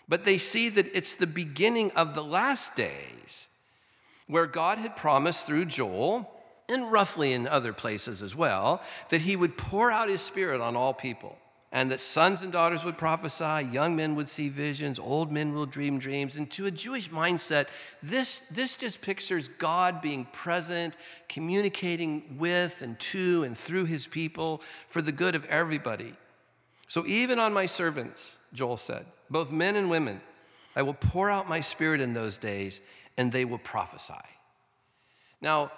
but 0.08 0.24
they 0.24 0.38
see 0.38 0.70
that 0.70 0.88
it's 0.94 1.16
the 1.16 1.28
beginning 1.28 1.92
of 1.98 2.16
the 2.16 2.24
last 2.24 2.78
days 2.78 3.48
where 4.28 4.46
God 4.46 4.78
had 4.78 4.96
promised 4.96 5.46
through 5.46 5.66
Joel 5.66 6.32
and 6.70 6.92
roughly 6.92 7.34
in 7.34 7.48
other 7.48 7.74
places 7.74 8.22
as 8.22 8.36
well, 8.36 8.82
that 9.10 9.22
he 9.22 9.36
would 9.36 9.58
pour 9.58 9.92
out 9.92 10.08
his 10.08 10.22
spirit 10.22 10.62
on 10.62 10.76
all 10.76 10.94
people, 10.94 11.38
and 11.72 11.92
that 11.92 12.00
sons 12.00 12.42
and 12.42 12.52
daughters 12.52 12.84
would 12.84 12.98
prophesy, 12.98 13.68
young 13.72 13.96
men 13.96 14.16
would 14.16 14.30
see 14.30 14.50
visions, 14.50 14.98
old 14.98 15.32
men 15.32 15.54
will 15.54 15.66
dream 15.66 16.00
dreams. 16.00 16.36
And 16.36 16.50
to 16.52 16.66
a 16.66 16.72
Jewish 16.72 17.10
mindset, 17.10 17.68
this, 18.02 18.42
this 18.50 18.76
just 18.76 19.02
pictures 19.02 19.50
God 19.60 20.02
being 20.02 20.26
present, 20.32 20.96
communicating 21.28 22.38
with 22.40 22.82
and 22.82 23.00
to 23.00 23.44
and 23.44 23.58
through 23.58 23.86
his 23.86 24.08
people 24.08 24.62
for 24.88 25.02
the 25.02 25.12
good 25.12 25.36
of 25.36 25.46
everybody. 25.46 26.16
So 26.88 27.06
even 27.06 27.38
on 27.38 27.54
my 27.54 27.68
servants, 27.68 28.40
Joel 28.52 28.78
said, 28.78 29.06
both 29.30 29.52
men 29.52 29.76
and 29.76 29.92
women, 29.92 30.22
I 30.76 30.82
will 30.82 30.96
pour 30.96 31.30
out 31.30 31.48
my 31.48 31.62
spirit 31.62 32.02
in 32.02 32.14
those 32.14 32.38
days, 32.40 32.82
and 33.16 33.32
they 33.32 33.46
will 33.46 33.60
prophesy. 33.60 34.14
Now, 35.40 35.72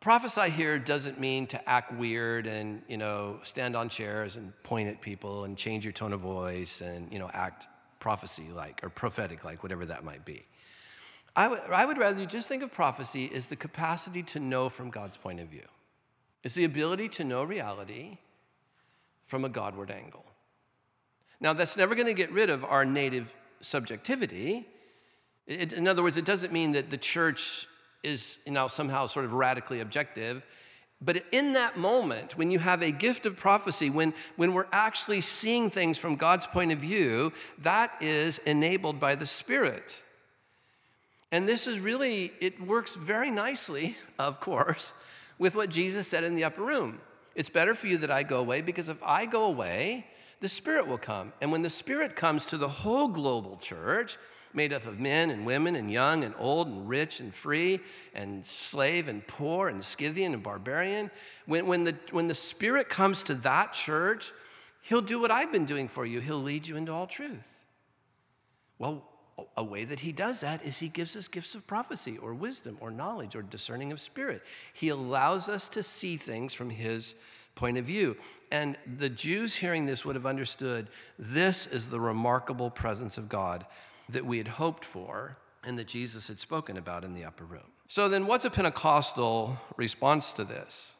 prophesy 0.00 0.50
here 0.50 0.78
doesn't 0.78 1.18
mean 1.18 1.46
to 1.48 1.68
act 1.68 1.92
weird 1.92 2.46
and 2.46 2.82
you 2.88 2.96
know 2.96 3.38
stand 3.42 3.76
on 3.76 3.88
chairs 3.88 4.36
and 4.36 4.52
point 4.62 4.88
at 4.88 5.00
people 5.00 5.44
and 5.44 5.56
change 5.56 5.84
your 5.84 5.92
tone 5.92 6.12
of 6.12 6.20
voice 6.20 6.80
and 6.80 7.12
you 7.12 7.18
know 7.18 7.30
act 7.32 7.66
prophecy 8.00 8.46
like 8.54 8.80
or 8.82 8.90
prophetic 8.90 9.44
like 9.44 9.62
whatever 9.62 9.86
that 9.86 10.04
might 10.04 10.24
be. 10.24 10.44
I 11.34 11.48
would, 11.48 11.60
I 11.70 11.84
would 11.84 11.98
rather 11.98 12.20
you 12.20 12.26
just 12.26 12.48
think 12.48 12.62
of 12.62 12.72
prophecy 12.72 13.30
as 13.32 13.46
the 13.46 13.56
capacity 13.56 14.22
to 14.24 14.40
know 14.40 14.68
from 14.68 14.90
god's 14.90 15.16
point 15.16 15.40
of 15.40 15.48
view. 15.48 15.66
It's 16.44 16.54
the 16.54 16.64
ability 16.64 17.08
to 17.10 17.24
know 17.24 17.42
reality 17.42 18.18
from 19.26 19.44
a 19.44 19.48
godward 19.48 19.90
angle. 19.90 20.24
Now 21.40 21.52
that's 21.52 21.76
never 21.76 21.94
going 21.94 22.06
to 22.06 22.14
get 22.14 22.32
rid 22.32 22.50
of 22.50 22.64
our 22.64 22.84
native 22.84 23.32
subjectivity. 23.60 24.66
It, 25.46 25.72
in 25.72 25.88
other 25.88 26.02
words 26.02 26.16
it 26.16 26.24
doesn't 26.24 26.52
mean 26.52 26.72
that 26.72 26.90
the 26.90 26.98
church 26.98 27.66
is 28.02 28.38
you 28.46 28.52
know, 28.52 28.68
somehow 28.68 29.06
sort 29.06 29.24
of 29.24 29.32
radically 29.32 29.80
objective. 29.80 30.42
But 31.00 31.24
in 31.30 31.52
that 31.52 31.78
moment, 31.78 32.36
when 32.36 32.50
you 32.50 32.58
have 32.58 32.82
a 32.82 32.90
gift 32.90 33.24
of 33.24 33.36
prophecy, 33.36 33.88
when, 33.88 34.14
when 34.36 34.52
we're 34.52 34.66
actually 34.72 35.20
seeing 35.20 35.70
things 35.70 35.96
from 35.96 36.16
God's 36.16 36.46
point 36.46 36.72
of 36.72 36.80
view, 36.80 37.32
that 37.58 37.92
is 38.00 38.38
enabled 38.38 38.98
by 38.98 39.14
the 39.14 39.26
Spirit. 39.26 40.02
And 41.30 41.48
this 41.48 41.66
is 41.66 41.78
really, 41.78 42.32
it 42.40 42.60
works 42.60 42.96
very 42.96 43.30
nicely, 43.30 43.96
of 44.18 44.40
course, 44.40 44.92
with 45.38 45.54
what 45.54 45.70
Jesus 45.70 46.08
said 46.08 46.24
in 46.24 46.34
the 46.34 46.44
upper 46.44 46.62
room. 46.62 47.00
It's 47.36 47.50
better 47.50 47.76
for 47.76 47.86
you 47.86 47.98
that 47.98 48.10
I 48.10 48.24
go 48.24 48.40
away 48.40 48.60
because 48.60 48.88
if 48.88 49.00
I 49.02 49.24
go 49.24 49.44
away, 49.44 50.06
the 50.40 50.48
Spirit 50.48 50.88
will 50.88 50.98
come. 50.98 51.32
And 51.40 51.52
when 51.52 51.62
the 51.62 51.70
Spirit 51.70 52.16
comes 52.16 52.44
to 52.46 52.58
the 52.58 52.68
whole 52.68 53.06
global 53.06 53.56
church, 53.58 54.16
made 54.54 54.72
up 54.72 54.86
of 54.86 54.98
men 54.98 55.30
and 55.30 55.44
women 55.44 55.76
and 55.76 55.90
young 55.90 56.24
and 56.24 56.34
old 56.38 56.68
and 56.68 56.88
rich 56.88 57.20
and 57.20 57.34
free 57.34 57.80
and 58.14 58.44
slave 58.44 59.08
and 59.08 59.26
poor 59.26 59.68
and 59.68 59.82
Scythian 59.84 60.34
and 60.34 60.42
barbarian. 60.42 61.10
When, 61.46 61.66
when, 61.66 61.84
the, 61.84 61.94
when 62.10 62.28
the 62.28 62.34
Spirit 62.34 62.88
comes 62.88 63.22
to 63.24 63.34
that 63.36 63.72
church, 63.72 64.32
He'll 64.82 65.02
do 65.02 65.20
what 65.20 65.30
I've 65.30 65.52
been 65.52 65.66
doing 65.66 65.86
for 65.86 66.06
you. 66.06 66.20
He'll 66.20 66.42
lead 66.42 66.66
you 66.66 66.76
into 66.76 66.92
all 66.92 67.06
truth. 67.06 67.56
Well, 68.78 69.04
a 69.56 69.62
way 69.62 69.84
that 69.84 70.00
He 70.00 70.12
does 70.12 70.40
that 70.40 70.64
is 70.64 70.78
He 70.78 70.88
gives 70.88 71.16
us 71.16 71.28
gifts 71.28 71.54
of 71.54 71.66
prophecy 71.66 72.18
or 72.18 72.34
wisdom 72.34 72.78
or 72.80 72.90
knowledge 72.90 73.36
or 73.36 73.42
discerning 73.42 73.92
of 73.92 74.00
spirit. 74.00 74.42
He 74.72 74.88
allows 74.88 75.48
us 75.48 75.68
to 75.70 75.82
see 75.82 76.16
things 76.16 76.54
from 76.54 76.70
His 76.70 77.14
point 77.54 77.76
of 77.76 77.84
view. 77.84 78.16
And 78.50 78.78
the 78.98 79.10
Jews 79.10 79.54
hearing 79.54 79.84
this 79.84 80.04
would 80.04 80.14
have 80.14 80.26
understood 80.26 80.88
this 81.18 81.66
is 81.66 81.86
the 81.86 82.00
remarkable 82.00 82.70
presence 82.70 83.18
of 83.18 83.28
God 83.28 83.66
that 84.08 84.24
we 84.24 84.38
had 84.38 84.48
hoped 84.48 84.84
for 84.84 85.36
and 85.64 85.78
that 85.78 85.86
Jesus 85.86 86.28
had 86.28 86.40
spoken 86.40 86.76
about 86.76 87.04
in 87.04 87.14
the 87.14 87.24
upper 87.24 87.44
room. 87.44 87.72
So, 87.88 88.08
then 88.08 88.26
what's 88.26 88.44
a 88.44 88.50
Pentecostal 88.50 89.58
response 89.76 90.32
to 90.34 90.44
this? 90.44 90.94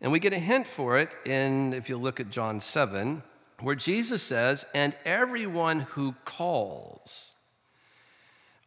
And 0.00 0.10
we 0.10 0.18
get 0.18 0.32
a 0.32 0.38
hint 0.38 0.66
for 0.66 0.98
it 0.98 1.14
in, 1.24 1.72
if 1.72 1.88
you 1.88 1.96
look 1.96 2.18
at 2.18 2.30
John 2.30 2.60
7, 2.60 3.22
where 3.60 3.74
Jesus 3.74 4.22
says, 4.22 4.64
And 4.74 4.94
everyone 5.04 5.80
who 5.80 6.14
calls 6.24 7.32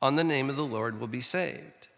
on 0.01 0.15
the 0.15 0.23
name 0.23 0.49
of 0.49 0.55
the 0.55 0.65
Lord 0.65 0.99
will 0.99 1.07
be 1.07 1.21
saved. 1.21 1.89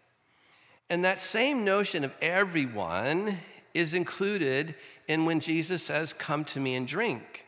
And 0.90 1.04
that 1.04 1.20
same 1.20 1.64
notion 1.64 2.02
of 2.04 2.14
everyone 2.22 3.38
is 3.74 3.94
included 3.94 4.74
in 5.06 5.24
when 5.24 5.40
Jesus 5.40 5.82
says, 5.82 6.12
Come 6.12 6.44
to 6.46 6.60
me 6.60 6.74
and 6.74 6.86
drink 6.86 7.44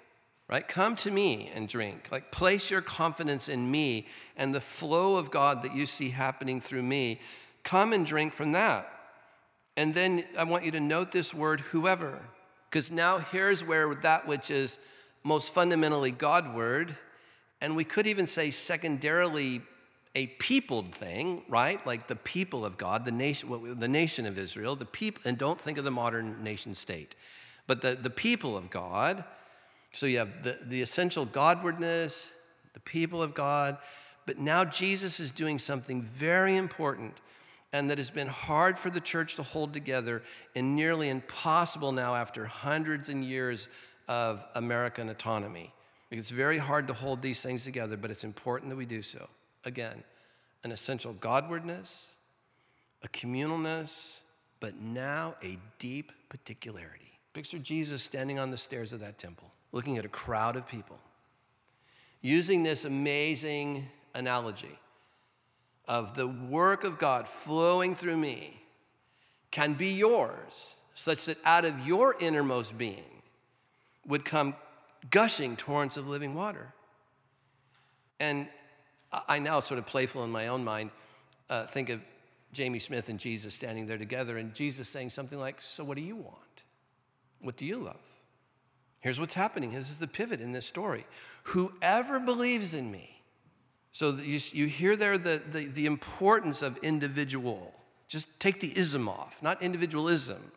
right? 0.50 0.66
Come 0.66 0.96
to 0.96 1.10
me 1.10 1.50
and 1.54 1.68
drink. 1.68 2.08
Like, 2.10 2.32
place 2.32 2.70
your 2.70 2.82
confidence 2.82 3.48
in 3.48 3.70
me 3.70 4.06
and 4.36 4.52
the 4.52 4.60
flow 4.60 5.16
of 5.16 5.30
God 5.30 5.62
that 5.62 5.76
you 5.76 5.86
see 5.86 6.10
happening 6.10 6.60
through 6.60 6.82
me. 6.82 7.20
Come 7.62 7.92
and 7.92 8.04
drink 8.04 8.32
from 8.32 8.52
that. 8.52 8.90
And 9.76 9.94
then 9.94 10.24
I 10.36 10.44
want 10.44 10.64
you 10.64 10.72
to 10.72 10.80
note 10.80 11.12
this 11.12 11.32
word, 11.32 11.60
whoever, 11.60 12.18
because 12.68 12.90
now 12.90 13.18
here's 13.18 13.62
where 13.64 13.94
that 13.94 14.26
which 14.26 14.50
is 14.50 14.78
most 15.22 15.54
fundamentally 15.54 16.10
Godward, 16.10 16.96
and 17.60 17.76
we 17.76 17.84
could 17.84 18.06
even 18.06 18.26
say 18.26 18.50
secondarily 18.50 19.62
a 20.16 20.26
peopled 20.26 20.92
thing, 20.92 21.42
right? 21.48 21.84
Like 21.86 22.08
the 22.08 22.16
people 22.16 22.64
of 22.64 22.76
God, 22.76 23.04
the 23.04 23.12
nation, 23.12 23.78
the 23.78 23.88
nation 23.88 24.26
of 24.26 24.38
Israel, 24.38 24.74
the 24.74 24.84
people, 24.84 25.22
and 25.24 25.38
don't 25.38 25.60
think 25.60 25.78
of 25.78 25.84
the 25.84 25.90
modern 25.92 26.42
nation 26.42 26.74
state, 26.74 27.14
but 27.68 27.80
the, 27.82 27.94
the 27.94 28.10
people 28.10 28.56
of 28.56 28.70
God 28.70 29.22
so 29.92 30.06
you 30.06 30.18
have 30.18 30.42
the, 30.42 30.58
the 30.62 30.82
essential 30.82 31.26
Godwardness, 31.26 32.28
the 32.74 32.80
people 32.80 33.22
of 33.22 33.34
God, 33.34 33.78
but 34.26 34.38
now 34.38 34.64
Jesus 34.64 35.18
is 35.20 35.30
doing 35.30 35.58
something 35.58 36.02
very 36.02 36.56
important 36.56 37.20
and 37.72 37.90
that 37.90 37.98
has 37.98 38.10
been 38.10 38.28
hard 38.28 38.78
for 38.78 38.90
the 38.90 39.00
church 39.00 39.36
to 39.36 39.42
hold 39.42 39.72
together 39.72 40.22
and 40.54 40.74
nearly 40.74 41.08
impossible 41.08 41.92
now 41.92 42.14
after 42.14 42.44
hundreds 42.44 43.08
and 43.08 43.24
years 43.24 43.68
of 44.08 44.44
American 44.54 45.08
autonomy. 45.08 45.72
It's 46.10 46.30
very 46.30 46.58
hard 46.58 46.88
to 46.88 46.94
hold 46.94 47.22
these 47.22 47.40
things 47.40 47.62
together, 47.62 47.96
but 47.96 48.10
it's 48.10 48.24
important 48.24 48.70
that 48.70 48.76
we 48.76 48.86
do 48.86 49.02
so. 49.02 49.28
Again, 49.64 50.02
an 50.64 50.72
essential 50.72 51.14
Godwardness, 51.14 51.92
a 53.02 53.08
communalness, 53.08 54.18
but 54.58 54.80
now 54.80 55.36
a 55.42 55.56
deep 55.78 56.10
particularity. 56.28 57.12
Picture 57.32 57.58
Jesus 57.58 58.02
standing 58.02 58.40
on 58.40 58.50
the 58.50 58.56
stairs 58.56 58.92
of 58.92 59.00
that 59.00 59.18
temple 59.18 59.52
looking 59.72 59.98
at 59.98 60.04
a 60.04 60.08
crowd 60.08 60.56
of 60.56 60.66
people, 60.66 60.98
using 62.20 62.62
this 62.62 62.84
amazing 62.84 63.88
analogy 64.14 64.78
of 65.86 66.14
the 66.14 66.26
work 66.26 66.84
of 66.84 66.98
God 66.98 67.26
flowing 67.26 67.94
through 67.94 68.16
me 68.16 68.60
can 69.50 69.74
be 69.74 69.88
yours, 69.88 70.74
such 70.94 71.24
that 71.24 71.38
out 71.44 71.64
of 71.64 71.86
your 71.86 72.16
innermost 72.20 72.78
being 72.78 73.22
would 74.06 74.24
come 74.24 74.54
gushing 75.10 75.56
torrents 75.56 75.96
of 75.96 76.06
living 76.06 76.34
water. 76.34 76.72
And 78.20 78.48
I 79.12 79.38
now, 79.38 79.60
sort 79.60 79.78
of 79.78 79.86
playful 79.86 80.22
in 80.22 80.30
my 80.30 80.48
own 80.48 80.62
mind, 80.62 80.90
uh, 81.48 81.66
think 81.66 81.88
of 81.88 82.00
Jamie 82.52 82.78
Smith 82.78 83.08
and 83.08 83.18
Jesus 83.18 83.54
standing 83.54 83.86
there 83.86 83.98
together, 83.98 84.38
and 84.38 84.54
Jesus 84.54 84.88
saying 84.88 85.10
something 85.10 85.38
like, 85.38 85.56
So, 85.60 85.82
what 85.82 85.96
do 85.96 86.02
you 86.02 86.16
want? 86.16 86.64
What 87.40 87.56
do 87.56 87.66
you 87.66 87.78
love? 87.78 88.00
Here's 89.00 89.18
what's 89.18 89.34
happening. 89.34 89.72
This 89.72 89.90
is 89.90 89.98
the 89.98 90.06
pivot 90.06 90.40
in 90.40 90.52
this 90.52 90.66
story. 90.66 91.06
Whoever 91.44 92.20
believes 92.20 92.74
in 92.74 92.90
me. 92.90 93.22
So 93.92 94.10
you, 94.16 94.38
you 94.52 94.66
hear 94.66 94.94
there 94.94 95.18
the, 95.18 95.42
the, 95.50 95.66
the 95.66 95.86
importance 95.86 96.62
of 96.62 96.76
individual. 96.78 97.74
Just 98.08 98.28
take 98.38 98.60
the 98.60 98.76
ism 98.76 99.08
off, 99.08 99.42
not 99.42 99.62
individualism. 99.62 100.52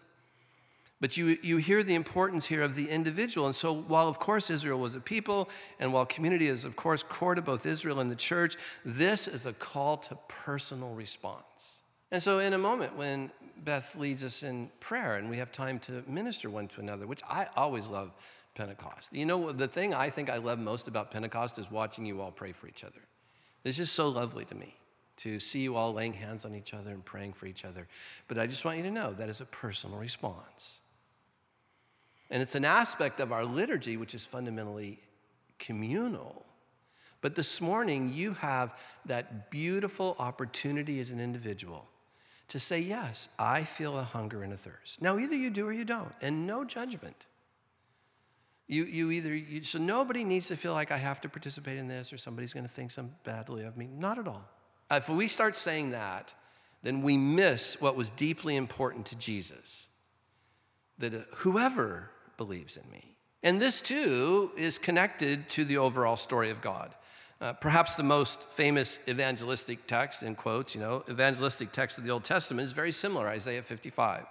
But 1.00 1.18
you, 1.18 1.38
you 1.42 1.58
hear 1.58 1.84
the 1.84 1.96
importance 1.96 2.46
here 2.46 2.62
of 2.62 2.76
the 2.76 2.90
individual. 2.90 3.48
And 3.48 3.56
so, 3.56 3.74
while 3.74 4.08
of 4.08 4.20
course 4.20 4.50
Israel 4.50 4.80
was 4.80 4.96
a 4.96 5.02
people, 5.02 5.50
and 5.80 5.92
while 5.92 6.06
community 6.06 6.48
is 6.48 6.64
of 6.64 6.76
course 6.76 7.04
core 7.04 7.36
to 7.36 7.42
both 7.42 7.66
Israel 7.66 8.00
and 8.00 8.10
the 8.10 8.16
church, 8.16 8.56
this 8.86 9.28
is 9.28 9.46
a 9.46 9.54
call 9.54 9.98
to 9.98 10.18
personal 10.30 10.94
response. 10.94 11.80
And 12.14 12.22
so, 12.22 12.38
in 12.38 12.54
a 12.54 12.60
moment 12.60 12.96
when 12.96 13.32
Beth 13.66 13.96
leads 13.96 14.24
us 14.24 14.44
in 14.44 14.70
prayer 14.80 15.16
and 15.16 15.32
we 15.32 15.38
have 15.38 15.52
time 15.52 15.80
to 15.80 16.04
minister 16.08 16.48
one 16.48 16.68
to 16.68 16.80
another, 16.80 17.08
which 17.08 17.22
I 17.28 17.48
always 17.56 17.88
love 17.88 18.12
Pentecost. 18.54 19.12
You 19.12 19.26
know, 19.26 19.52
the 19.52 19.68
thing 19.68 19.96
I 19.96 20.12
think 20.12 20.30
I 20.30 20.38
love 20.38 20.60
most 20.60 20.88
about 20.88 21.10
Pentecost 21.10 21.58
is 21.58 21.72
watching 21.72 22.06
you 22.06 22.22
all 22.22 22.30
pray 22.30 22.52
for 22.52 22.68
each 22.68 22.84
other. 22.84 23.00
It's 23.64 23.78
just 23.78 23.94
so 23.94 24.10
lovely 24.10 24.46
to 24.46 24.54
me 24.54 24.76
to 25.18 25.40
see 25.40 25.62
you 25.62 25.76
all 25.76 25.92
laying 25.92 26.14
hands 26.14 26.46
on 26.46 26.54
each 26.54 26.76
other 26.76 26.92
and 26.92 27.04
praying 27.04 27.34
for 27.34 27.48
each 27.48 27.66
other. 27.66 27.88
But 28.28 28.38
I 28.38 28.46
just 28.46 28.64
want 28.64 28.78
you 28.78 28.84
to 28.84 28.92
know 28.92 29.14
that 29.14 29.28
is 29.28 29.42
a 29.42 29.46
personal 29.46 29.98
response. 29.98 30.82
And 32.30 32.44
it's 32.44 32.54
an 32.54 32.64
aspect 32.64 33.22
of 33.22 33.32
our 33.32 33.44
liturgy 33.44 33.98
which 33.98 34.14
is 34.14 34.24
fundamentally 34.24 35.00
communal. 35.58 36.46
But 37.22 37.34
this 37.34 37.60
morning, 37.60 38.14
you 38.14 38.34
have 38.34 38.78
that 39.08 39.50
beautiful 39.50 40.16
opportunity 40.20 41.00
as 41.00 41.10
an 41.10 41.20
individual 41.20 41.88
to 42.54 42.60
say, 42.60 42.80
Yes, 42.80 43.30
I 43.40 43.64
feel 43.64 43.98
a 43.98 44.04
hunger 44.04 44.44
and 44.44 44.54
a 44.54 44.58
thirst. 44.58 45.02
Now, 45.02 45.18
either 45.18 45.36
you 45.36 45.50
do 45.50 45.66
or 45.66 45.74
you 45.74 45.86
don't, 45.86 46.14
and 46.22 46.46
no 46.46 46.64
judgment. 46.64 47.26
You, 48.68 48.84
you 48.84 49.10
either, 49.10 49.34
you, 49.34 49.64
so 49.64 49.80
nobody 49.80 50.24
needs 50.24 50.50
to 50.50 50.56
feel 50.56 50.74
like 50.74 50.92
I 50.92 50.98
have 50.98 51.20
to 51.22 51.30
participate 51.30 51.80
in 51.80 51.88
this 51.88 52.14
or 52.14 52.20
somebody's 52.20 52.54
going 52.54 52.68
to 52.68 52.72
think 52.72 52.92
some 52.92 53.10
badly 53.24 53.64
of 53.64 53.76
me. 53.76 53.88
Not 53.88 54.20
at 54.20 54.28
all. 54.28 54.48
If 54.92 55.10
we 55.10 55.28
start 55.28 55.58
saying 55.58 55.92
that, 55.92 56.36
then 56.84 57.02
we 57.02 57.18
miss 57.18 57.82
what 57.82 57.96
was 57.96 58.12
deeply 58.12 58.56
important 58.56 59.08
to 59.08 59.16
Jesus 59.16 59.88
that 61.00 61.16
uh, 61.16 61.22
whoever 61.38 62.12
believes 62.38 62.78
in 62.78 62.88
me. 62.92 63.18
And 63.42 63.60
this 63.60 63.82
too 63.82 64.52
is 64.56 64.78
connected 64.78 65.50
to 65.50 65.66
the 65.66 65.78
overall 65.78 66.18
story 66.18 66.52
of 66.52 66.62
God. 66.62 66.94
Uh, 67.44 67.52
perhaps 67.52 67.96
the 67.96 68.04
most 68.04 68.42
famous 68.52 69.00
evangelistic 69.06 69.86
text, 69.86 70.24
in 70.24 70.34
quotes, 70.34 70.74
you 70.74 70.80
know, 70.80 71.04
evangelistic 71.10 71.74
text 71.74 71.98
of 71.98 72.06
the 72.06 72.10
Old 72.10 72.24
Testament 72.24 72.66
is 72.66 72.72
very 72.72 72.94
similar 72.94 73.28
Isaiah 73.28 73.62
55. 73.62 74.26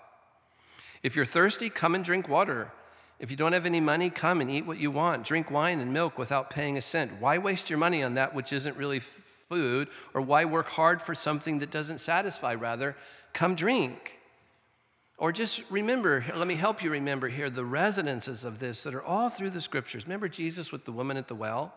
If 1.02 1.14
you're 1.14 1.26
thirsty, 1.26 1.68
come 1.68 1.94
and 1.94 2.02
drink 2.02 2.26
water. 2.26 2.72
If 3.20 3.30
you 3.30 3.36
don't 3.36 3.52
have 3.52 3.66
any 3.66 3.80
money, 3.80 4.08
come 4.08 4.40
and 4.40 4.50
eat 4.50 4.64
what 4.64 4.78
you 4.78 4.90
want. 4.90 5.26
Drink 5.26 5.50
wine 5.50 5.78
and 5.80 5.92
milk 5.92 6.16
without 6.16 6.48
paying 6.48 6.78
a 6.78 6.80
cent. 6.80 7.20
Why 7.20 7.36
waste 7.36 7.68
your 7.68 7.78
money 7.78 8.02
on 8.02 8.14
that 8.14 8.34
which 8.34 8.50
isn't 8.50 8.78
really 8.78 9.00
food? 9.00 9.88
Or 10.14 10.22
why 10.22 10.46
work 10.46 10.68
hard 10.68 11.02
for 11.02 11.14
something 11.14 11.58
that 11.58 11.70
doesn't 11.70 12.00
satisfy? 12.00 12.54
Rather, 12.54 12.96
come 13.34 13.54
drink. 13.54 14.20
Or 15.18 15.32
just 15.32 15.62
remember, 15.68 16.24
let 16.34 16.48
me 16.48 16.54
help 16.54 16.82
you 16.82 16.88
remember 16.88 17.28
here 17.28 17.50
the 17.50 17.66
resonances 17.66 18.42
of 18.42 18.58
this 18.58 18.82
that 18.84 18.94
are 18.94 19.04
all 19.04 19.28
through 19.28 19.50
the 19.50 19.60
scriptures. 19.60 20.04
Remember 20.04 20.28
Jesus 20.28 20.72
with 20.72 20.86
the 20.86 20.92
woman 20.92 21.18
at 21.18 21.28
the 21.28 21.34
well? 21.34 21.74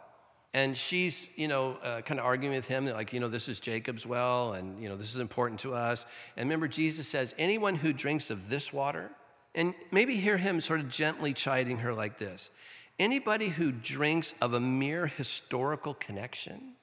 And 0.55 0.75
she's 0.77 1.29
you 1.35 1.49
know 1.49 1.73
uh, 1.83 2.01
kind 2.01 2.17
of 2.17 2.25
arguing 2.25 2.55
with 2.55 2.65
him 2.65 2.85
like 2.85 3.11
you 3.11 3.19
know 3.19 3.27
this 3.27 3.49
is 3.49 3.59
jacob's 3.59 4.05
well 4.05 4.53
and 4.53 4.81
you 4.81 4.87
know 4.87 4.95
this 4.95 5.13
is 5.13 5.19
important 5.19 5.59
to 5.59 5.75
us. 5.75 6.05
And 6.37 6.47
remember 6.47 6.67
jesus 6.67 7.07
says 7.07 7.35
anyone 7.37 7.75
who 7.75 7.93
drinks 7.93 8.31
of 8.31 8.49
this 8.49 8.73
water 8.73 9.11
and 9.53 9.75
maybe 9.91 10.15
hear 10.15 10.37
him 10.37 10.59
sort 10.61 10.79
of 10.79 10.89
gently 10.89 11.33
chiding 11.33 11.79
her 11.79 11.93
like 11.93 12.17
this 12.17 12.49
anybody 12.97 13.49
who 13.49 13.71
drinks 13.71 14.33
of 14.41 14.53
a 14.53 14.59
mere 14.59 15.05
historical 15.05 15.93
connection 15.93 16.73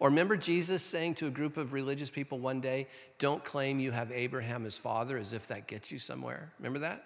or 0.00 0.08
remember 0.08 0.36
jesus 0.36 0.82
saying 0.82 1.14
to 1.14 1.28
a 1.28 1.30
group 1.30 1.56
of 1.56 1.72
religious 1.72 2.10
people 2.10 2.40
one 2.40 2.60
day 2.60 2.88
don't 3.20 3.44
claim 3.44 3.78
you 3.78 3.92
have 3.92 4.10
abraham 4.10 4.66
as 4.66 4.76
father 4.76 5.16
as 5.16 5.32
if 5.32 5.46
that 5.46 5.68
gets 5.68 5.92
you 5.92 6.00
somewhere. 6.00 6.52
Remember 6.58 6.80
that? 6.80 7.04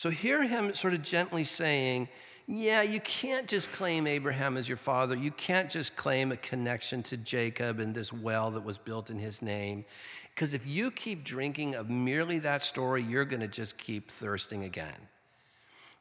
So 0.00 0.08
hear 0.08 0.42
him 0.42 0.72
sort 0.72 0.94
of 0.94 1.02
gently 1.02 1.44
saying, 1.44 2.08
yeah, 2.52 2.82
you 2.82 2.98
can't 2.98 3.46
just 3.46 3.70
claim 3.70 4.08
Abraham 4.08 4.56
as 4.56 4.66
your 4.66 4.76
father. 4.76 5.14
You 5.14 5.30
can't 5.30 5.70
just 5.70 5.94
claim 5.94 6.32
a 6.32 6.36
connection 6.36 7.00
to 7.04 7.16
Jacob 7.16 7.78
and 7.78 7.94
this 7.94 8.12
well 8.12 8.50
that 8.50 8.64
was 8.64 8.76
built 8.76 9.08
in 9.08 9.20
his 9.20 9.40
name. 9.40 9.84
Because 10.34 10.52
if 10.52 10.66
you 10.66 10.90
keep 10.90 11.22
drinking 11.22 11.76
of 11.76 11.88
merely 11.88 12.40
that 12.40 12.64
story, 12.64 13.04
you're 13.04 13.24
going 13.24 13.40
to 13.40 13.46
just 13.46 13.78
keep 13.78 14.10
thirsting 14.10 14.64
again. 14.64 14.96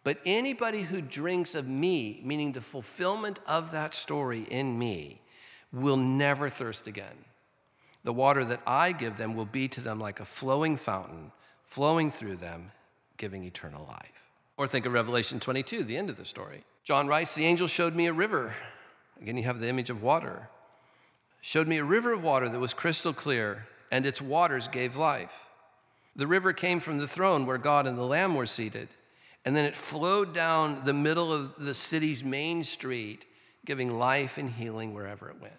But 0.04 0.18
anybody 0.26 0.82
who 0.82 1.02
drinks 1.02 1.54
of 1.54 1.68
me, 1.68 2.20
meaning 2.24 2.54
the 2.54 2.62
fulfillment 2.62 3.40
of 3.46 3.70
that 3.70 3.94
story 3.94 4.48
in 4.50 4.80
me, 4.80 5.22
will 5.72 5.98
never 5.98 6.50
thirst 6.50 6.88
again. 6.88 7.26
The 8.04 8.14
water 8.14 8.44
that 8.46 8.64
I 8.66 8.92
give 8.94 9.18
them 9.18 9.36
will 9.36 9.46
be 9.46 9.68
to 9.68 9.82
them 9.82 10.00
like 10.00 10.20
a 10.20 10.26
flowing 10.26 10.78
fountain, 10.78 11.32
flowing 11.68 12.12
through 12.12 12.38
them, 12.38 12.72
giving 13.18 13.44
eternal 13.44 13.86
life. 13.88 14.29
Or 14.60 14.68
think 14.68 14.86
of 14.86 14.92
Revelation 14.92 15.40
22, 15.40 15.86
the 15.86 15.96
end 15.96 16.10
of 16.10 16.18
the 16.18 16.26
story. 16.26 16.66
John 16.84 17.08
writes, 17.08 17.34
The 17.34 17.46
angel 17.46 17.68
showed 17.68 17.96
me 17.96 18.08
a 18.08 18.14
river. 18.14 18.54
Again, 19.22 19.38
you 19.38 19.44
have 19.44 19.62
the 19.62 19.70
image 19.70 19.90
of 19.90 20.04
water. 20.04 20.50
Showed 21.40 21.66
me 21.66 21.78
a 21.78 21.84
river 21.86 22.12
of 22.12 22.24
water 22.24 22.50
that 22.50 22.60
was 22.60 22.74
crystal 22.74 23.14
clear, 23.14 23.68
and 23.90 24.06
its 24.06 24.22
waters 24.22 24.68
gave 24.68 24.98
life. 24.98 25.48
The 26.14 26.28
river 26.28 26.52
came 26.52 26.82
from 26.82 26.98
the 26.98 27.08
throne 27.08 27.46
where 27.46 27.58
God 27.58 27.88
and 27.88 27.98
the 27.98 28.04
Lamb 28.04 28.36
were 28.36 28.46
seated, 28.46 28.90
and 29.46 29.56
then 29.56 29.64
it 29.64 29.78
flowed 29.78 30.34
down 30.34 30.82
the 30.84 30.92
middle 30.92 31.32
of 31.32 31.54
the 31.58 31.74
city's 31.74 32.22
main 32.22 32.66
street, 32.66 33.26
giving 33.66 33.98
life 33.98 34.38
and 34.38 34.50
healing 34.50 34.94
wherever 34.94 35.30
it 35.30 35.40
went. 35.40 35.54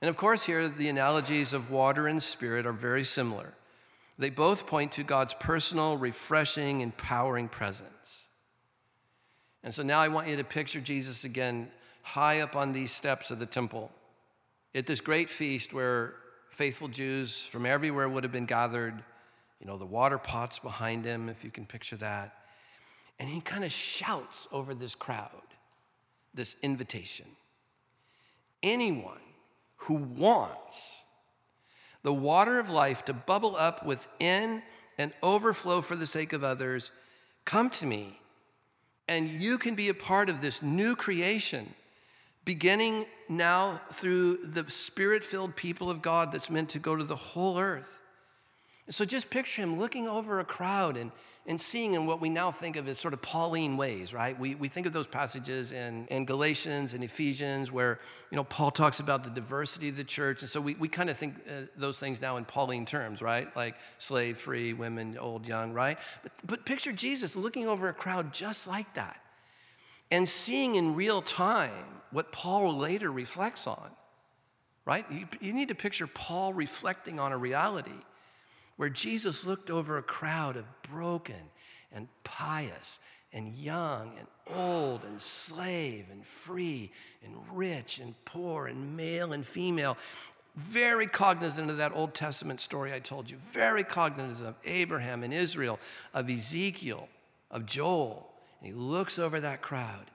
And 0.00 0.08
of 0.08 0.16
course, 0.16 0.44
here 0.44 0.68
the 0.68 0.88
analogies 0.88 1.52
of 1.52 1.68
water 1.68 2.06
and 2.06 2.22
spirit 2.22 2.64
are 2.64 2.72
very 2.72 3.02
similar. 3.02 3.54
They 4.18 4.30
both 4.30 4.66
point 4.66 4.92
to 4.92 5.02
God's 5.02 5.34
personal, 5.34 5.96
refreshing, 5.96 6.80
empowering 6.80 7.48
presence. 7.48 8.28
And 9.62 9.74
so 9.74 9.82
now 9.82 10.00
I 10.00 10.08
want 10.08 10.28
you 10.28 10.36
to 10.36 10.44
picture 10.44 10.80
Jesus 10.80 11.24
again 11.24 11.68
high 12.02 12.40
up 12.40 12.54
on 12.54 12.72
these 12.72 12.92
steps 12.92 13.30
of 13.30 13.38
the 13.38 13.46
temple 13.46 13.90
at 14.74 14.86
this 14.86 15.00
great 15.00 15.30
feast 15.30 15.72
where 15.72 16.14
faithful 16.50 16.88
Jews 16.88 17.44
from 17.46 17.66
everywhere 17.66 18.08
would 18.08 18.24
have 18.24 18.32
been 18.32 18.46
gathered. 18.46 19.02
You 19.60 19.66
know, 19.66 19.78
the 19.78 19.86
water 19.86 20.18
pots 20.18 20.58
behind 20.58 21.04
him, 21.04 21.28
if 21.28 21.42
you 21.42 21.50
can 21.50 21.64
picture 21.64 21.96
that. 21.96 22.36
And 23.18 23.28
he 23.28 23.40
kind 23.40 23.64
of 23.64 23.72
shouts 23.72 24.46
over 24.52 24.74
this 24.74 24.94
crowd 24.94 25.30
this 26.34 26.56
invitation. 26.62 27.26
Anyone 28.62 29.20
who 29.76 29.94
wants 29.94 31.03
the 32.04 32.12
water 32.12 32.60
of 32.60 32.70
life 32.70 33.04
to 33.06 33.12
bubble 33.12 33.56
up 33.56 33.84
within 33.84 34.62
and 34.96 35.12
overflow 35.22 35.80
for 35.80 35.96
the 35.96 36.06
sake 36.06 36.32
of 36.32 36.44
others, 36.44 36.92
come 37.44 37.68
to 37.70 37.86
me. 37.86 38.20
And 39.08 39.28
you 39.28 39.58
can 39.58 39.74
be 39.74 39.88
a 39.88 39.94
part 39.94 40.30
of 40.30 40.40
this 40.40 40.62
new 40.62 40.94
creation, 40.94 41.74
beginning 42.44 43.06
now 43.28 43.80
through 43.94 44.36
the 44.44 44.70
spirit 44.70 45.24
filled 45.24 45.56
people 45.56 45.90
of 45.90 46.02
God 46.02 46.30
that's 46.30 46.48
meant 46.48 46.68
to 46.70 46.78
go 46.78 46.94
to 46.94 47.04
the 47.04 47.16
whole 47.16 47.58
earth. 47.58 47.98
So 48.90 49.06
just 49.06 49.30
picture 49.30 49.62
him 49.62 49.78
looking 49.78 50.06
over 50.06 50.40
a 50.40 50.44
crowd 50.44 50.98
and, 50.98 51.10
and 51.46 51.58
seeing 51.58 51.94
in 51.94 52.04
what 52.04 52.20
we 52.20 52.28
now 52.28 52.50
think 52.50 52.76
of 52.76 52.86
as 52.86 52.98
sort 52.98 53.14
of 53.14 53.22
Pauline 53.22 53.78
ways, 53.78 54.12
right? 54.12 54.38
We, 54.38 54.56
we 54.56 54.68
think 54.68 54.86
of 54.86 54.92
those 54.92 55.06
passages 55.06 55.72
in, 55.72 56.06
in 56.08 56.26
Galatians 56.26 56.92
and 56.92 57.02
Ephesians 57.02 57.72
where, 57.72 57.98
you 58.30 58.36
know, 58.36 58.44
Paul 58.44 58.70
talks 58.70 59.00
about 59.00 59.24
the 59.24 59.30
diversity 59.30 59.88
of 59.88 59.96
the 59.96 60.04
church. 60.04 60.42
And 60.42 60.50
so 60.50 60.60
we, 60.60 60.74
we 60.74 60.88
kind 60.88 61.08
of 61.08 61.16
think 61.16 61.36
uh, 61.48 61.62
those 61.78 61.98
things 61.98 62.20
now 62.20 62.36
in 62.36 62.44
Pauline 62.44 62.84
terms, 62.84 63.22
right? 63.22 63.54
Like 63.56 63.74
slave, 63.96 64.36
free, 64.36 64.74
women, 64.74 65.16
old, 65.16 65.46
young, 65.46 65.72
right? 65.72 65.96
But, 66.22 66.32
but 66.46 66.66
picture 66.66 66.92
Jesus 66.92 67.36
looking 67.36 67.66
over 67.66 67.88
a 67.88 67.94
crowd 67.94 68.34
just 68.34 68.66
like 68.66 68.92
that 68.94 69.18
and 70.10 70.28
seeing 70.28 70.74
in 70.74 70.94
real 70.94 71.22
time 71.22 71.86
what 72.10 72.32
Paul 72.32 72.76
later 72.76 73.10
reflects 73.10 73.66
on, 73.66 73.90
right? 74.84 75.10
You, 75.10 75.26
you 75.40 75.52
need 75.54 75.68
to 75.68 75.74
picture 75.74 76.06
Paul 76.06 76.52
reflecting 76.52 77.18
on 77.18 77.32
a 77.32 77.38
reality 77.38 77.90
where 78.76 78.88
Jesus 78.88 79.44
looked 79.44 79.70
over 79.70 79.98
a 79.98 80.02
crowd 80.02 80.56
of 80.56 80.64
broken 80.82 81.50
and 81.92 82.08
pious 82.24 82.98
and 83.32 83.54
young 83.54 84.12
and 84.18 84.56
old 84.56 85.04
and 85.04 85.20
slave 85.20 86.06
and 86.10 86.24
free 86.24 86.90
and 87.24 87.34
rich 87.52 87.98
and 87.98 88.14
poor 88.24 88.66
and 88.66 88.96
male 88.96 89.32
and 89.32 89.46
female. 89.46 89.96
Very 90.56 91.08
cognizant 91.08 91.68
of 91.68 91.78
that 91.78 91.94
Old 91.94 92.14
Testament 92.14 92.60
story 92.60 92.92
I 92.92 93.00
told 93.00 93.28
you, 93.28 93.38
very 93.52 93.82
cognizant 93.82 94.48
of 94.48 94.54
Abraham 94.64 95.24
and 95.24 95.34
Israel, 95.34 95.80
of 96.12 96.30
Ezekiel, 96.30 97.08
of 97.50 97.66
Joel. 97.66 98.30
And 98.60 98.68
he 98.68 98.72
looks 98.72 99.18
over 99.18 99.40
that 99.40 99.62
crowd. 99.62 100.10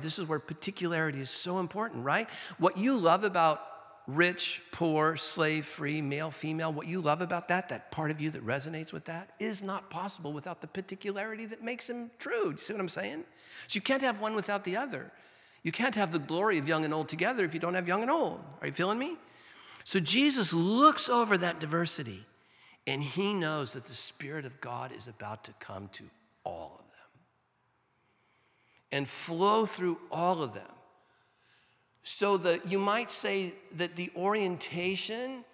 This 0.00 0.18
is 0.18 0.28
where 0.28 0.38
particularity 0.38 1.20
is 1.20 1.30
so 1.30 1.58
important, 1.58 2.04
right? 2.04 2.28
What 2.58 2.76
you 2.76 2.96
love 2.96 3.24
about 3.24 3.62
rich, 4.08 4.62
poor, 4.72 5.16
slave 5.16 5.66
free, 5.66 6.00
male, 6.00 6.30
female, 6.30 6.72
what 6.72 6.86
you 6.86 7.00
love 7.00 7.20
about 7.20 7.46
that, 7.48 7.68
that 7.68 7.90
part 7.90 8.10
of 8.10 8.20
you 8.20 8.30
that 8.30 8.44
resonates 8.44 8.90
with 8.90 9.04
that, 9.04 9.30
is 9.38 9.62
not 9.62 9.90
possible 9.90 10.32
without 10.32 10.62
the 10.62 10.66
particularity 10.66 11.44
that 11.44 11.62
makes 11.62 11.86
them 11.86 12.10
true. 12.18 12.50
You 12.50 12.56
see 12.56 12.72
what 12.72 12.80
I'm 12.80 12.88
saying? 12.88 13.24
So 13.66 13.76
you 13.76 13.82
can't 13.82 14.02
have 14.02 14.18
one 14.18 14.34
without 14.34 14.64
the 14.64 14.78
other. 14.78 15.12
You 15.62 15.72
can't 15.72 15.94
have 15.94 16.10
the 16.10 16.18
glory 16.18 16.56
of 16.56 16.66
young 16.66 16.86
and 16.86 16.94
old 16.94 17.10
together 17.10 17.44
if 17.44 17.52
you 17.52 17.60
don't 17.60 17.74
have 17.74 17.86
young 17.86 18.00
and 18.00 18.10
old. 18.10 18.40
Are 18.62 18.66
you 18.66 18.72
feeling 18.72 18.98
me? 18.98 19.16
So 19.84 20.00
Jesus 20.00 20.54
looks 20.54 21.10
over 21.10 21.36
that 21.36 21.60
diversity 21.60 22.24
and 22.86 23.02
he 23.02 23.34
knows 23.34 23.74
that 23.74 23.84
the 23.84 23.94
Spirit 23.94 24.46
of 24.46 24.58
God 24.62 24.90
is 24.90 25.06
about 25.06 25.44
to 25.44 25.52
come 25.60 25.88
to 25.92 26.04
all 26.44 26.76
of 26.78 26.86
them 26.86 27.20
and 28.90 29.06
flow 29.06 29.66
through 29.66 29.98
all 30.10 30.42
of 30.42 30.54
them 30.54 30.64
so 32.08 32.38
that 32.38 32.66
you 32.66 32.78
might 32.78 33.12
say 33.12 33.52
that 33.76 33.94
the 33.94 34.10
orientation 34.16 35.44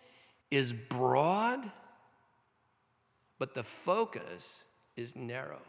is 0.52 0.72
broad, 0.72 1.68
but 3.40 3.54
the 3.54 3.64
focus 3.64 4.62
is 4.96 5.16
narrow. 5.16 5.60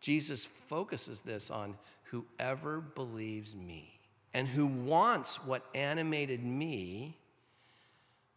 Jesus 0.00 0.48
focuses 0.68 1.20
this 1.22 1.50
on 1.50 1.76
whoever 2.04 2.80
believes 2.80 3.56
me 3.56 3.98
and 4.32 4.46
who 4.46 4.66
wants 4.66 5.44
what 5.44 5.64
animated 5.74 6.44
me. 6.44 7.18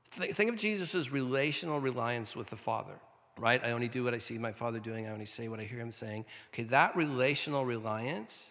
Think 0.09 0.49
of 0.49 0.57
Jesus' 0.57 1.11
relational 1.11 1.79
reliance 1.79 2.35
with 2.35 2.47
the 2.47 2.57
Father, 2.57 2.95
right? 3.37 3.63
I 3.63 3.69
only 3.69 3.87
do 3.87 4.03
what 4.03 4.15
I 4.15 4.17
see 4.17 4.39
my 4.39 4.51
Father 4.51 4.79
doing, 4.79 5.05
I 5.05 5.11
only 5.11 5.27
say 5.27 5.47
what 5.47 5.59
I 5.59 5.63
hear 5.63 5.79
him 5.79 5.91
saying. 5.91 6.25
Okay, 6.51 6.63
that 6.63 6.95
relational 6.95 7.65
reliance 7.65 8.49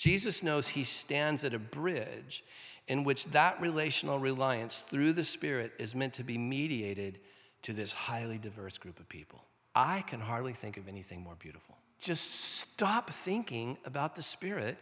Jesus 0.00 0.42
knows 0.42 0.68
he 0.68 0.84
stands 0.84 1.44
at 1.44 1.52
a 1.52 1.58
bridge 1.58 2.42
in 2.88 3.04
which 3.04 3.26
that 3.26 3.60
relational 3.60 4.18
reliance 4.18 4.82
through 4.88 5.12
the 5.12 5.24
Spirit 5.24 5.72
is 5.78 5.94
meant 5.94 6.14
to 6.14 6.24
be 6.24 6.38
mediated 6.38 7.18
to 7.64 7.74
this 7.74 7.92
highly 7.92 8.38
diverse 8.38 8.78
group 8.78 8.98
of 8.98 9.06
people. 9.10 9.44
I 9.74 10.00
can 10.06 10.18
hardly 10.18 10.54
think 10.54 10.78
of 10.78 10.88
anything 10.88 11.20
more 11.20 11.36
beautiful. 11.38 11.76
Just 11.98 12.30
stop 12.60 13.12
thinking 13.12 13.76
about 13.84 14.16
the 14.16 14.22
Spirit 14.22 14.78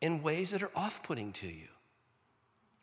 in 0.00 0.22
ways 0.22 0.52
that 0.52 0.62
are 0.62 0.70
off 0.76 1.02
putting 1.02 1.32
to 1.32 1.48
you. 1.48 1.66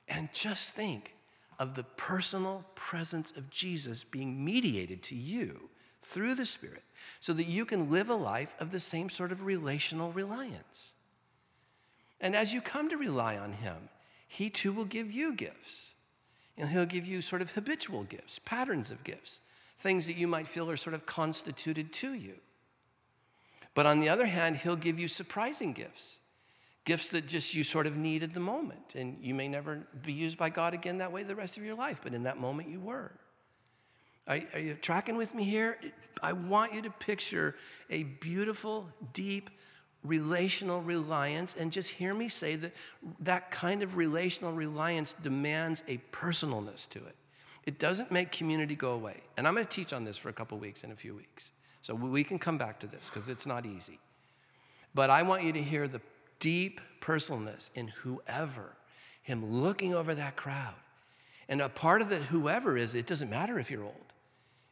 And 0.09 0.27
just 0.33 0.71
think 0.71 1.13
of 1.59 1.75
the 1.75 1.85
personal 1.95 2.65
presence 2.75 3.31
of 3.37 3.49
Jesus 3.49 4.03
being 4.03 4.43
mediated 4.43 5.01
to 5.03 5.15
you 5.15 5.69
through 6.01 6.35
the 6.35 6.45
Spirit 6.45 6.83
so 7.21 7.31
that 7.31 7.45
you 7.47 7.63
can 7.63 7.89
live 7.89 8.09
a 8.09 8.15
life 8.15 8.53
of 8.59 8.71
the 8.71 8.81
same 8.81 9.09
sort 9.09 9.31
of 9.31 9.45
relational 9.45 10.11
reliance. 10.11 10.91
And 12.21 12.35
as 12.35 12.53
you 12.53 12.61
come 12.61 12.87
to 12.89 12.97
rely 12.97 13.35
on 13.35 13.53
Him, 13.53 13.89
He 14.27 14.49
too 14.49 14.71
will 14.71 14.85
give 14.85 15.11
you 15.11 15.33
gifts. 15.33 15.95
And 16.57 16.69
He'll 16.69 16.85
give 16.85 17.07
you 17.07 17.19
sort 17.21 17.41
of 17.41 17.51
habitual 17.51 18.03
gifts, 18.03 18.39
patterns 18.45 18.91
of 18.91 19.03
gifts, 19.03 19.41
things 19.79 20.05
that 20.05 20.15
you 20.15 20.27
might 20.27 20.47
feel 20.47 20.69
are 20.69 20.77
sort 20.77 20.93
of 20.93 21.05
constituted 21.05 21.91
to 21.93 22.13
you. 22.13 22.35
But 23.73 23.87
on 23.87 23.99
the 23.99 24.09
other 24.09 24.27
hand, 24.27 24.57
He'll 24.57 24.75
give 24.75 24.99
you 24.99 25.07
surprising 25.07 25.73
gifts, 25.73 26.19
gifts 26.85 27.07
that 27.09 27.27
just 27.27 27.55
you 27.55 27.63
sort 27.63 27.87
of 27.87 27.97
need 27.97 28.21
at 28.21 28.35
the 28.35 28.39
moment. 28.39 28.93
And 28.95 29.17
you 29.21 29.33
may 29.33 29.47
never 29.47 29.81
be 30.03 30.13
used 30.13 30.37
by 30.37 30.49
God 30.49 30.75
again 30.75 30.99
that 30.99 31.11
way 31.11 31.23
the 31.23 31.35
rest 31.35 31.57
of 31.57 31.65
your 31.65 31.75
life, 31.75 32.01
but 32.03 32.13
in 32.13 32.23
that 32.23 32.39
moment 32.39 32.69
you 32.69 32.79
were. 32.79 33.11
Are, 34.27 34.39
are 34.53 34.59
you 34.59 34.75
tracking 34.75 35.17
with 35.17 35.33
me 35.33 35.43
here? 35.43 35.79
I 36.21 36.33
want 36.33 36.73
you 36.75 36.83
to 36.83 36.91
picture 36.91 37.55
a 37.89 38.03
beautiful, 38.03 38.87
deep, 39.13 39.49
relational 40.03 40.81
reliance 40.81 41.55
and 41.59 41.71
just 41.71 41.89
hear 41.89 42.13
me 42.13 42.27
say 42.27 42.55
that 42.55 42.73
that 43.19 43.51
kind 43.51 43.83
of 43.83 43.95
relational 43.95 44.51
reliance 44.51 45.13
demands 45.21 45.83
a 45.87 45.97
personalness 46.11 46.89
to 46.89 46.99
it. 46.99 47.15
It 47.65 47.77
doesn't 47.77 48.11
make 48.11 48.31
community 48.31 48.75
go 48.75 48.93
away. 48.93 49.21
And 49.37 49.47
i'm 49.47 49.53
going 49.53 49.65
to 49.65 49.71
teach 49.71 49.93
on 49.93 50.03
this 50.03 50.17
for 50.17 50.29
a 50.29 50.33
couple 50.33 50.57
weeks 50.57 50.83
in 50.83 50.91
a 50.91 50.95
few 50.95 51.15
weeks. 51.15 51.51
So 51.83 51.93
we 51.95 52.23
can 52.23 52.39
come 52.39 52.57
back 52.57 52.79
to 52.79 52.87
this 52.87 53.09
because 53.11 53.29
it's 53.29 53.45
not 53.45 53.65
easy. 53.65 53.99
But 54.95 55.09
i 55.09 55.21
want 55.21 55.43
you 55.43 55.53
to 55.53 55.61
hear 55.61 55.87
the 55.87 56.01
deep 56.39 56.81
personalness 57.01 57.69
in 57.75 57.87
whoever 57.87 58.75
him 59.21 59.61
looking 59.61 59.93
over 59.93 60.15
that 60.15 60.35
crowd. 60.35 60.73
And 61.47 61.61
a 61.61 61.69
part 61.69 62.01
of 62.01 62.09
that 62.09 62.23
whoever 62.23 62.77
is 62.77 62.95
it 62.95 63.05
doesn't 63.05 63.29
matter 63.29 63.59
if 63.59 63.69
you're 63.69 63.83
old 63.83 64.13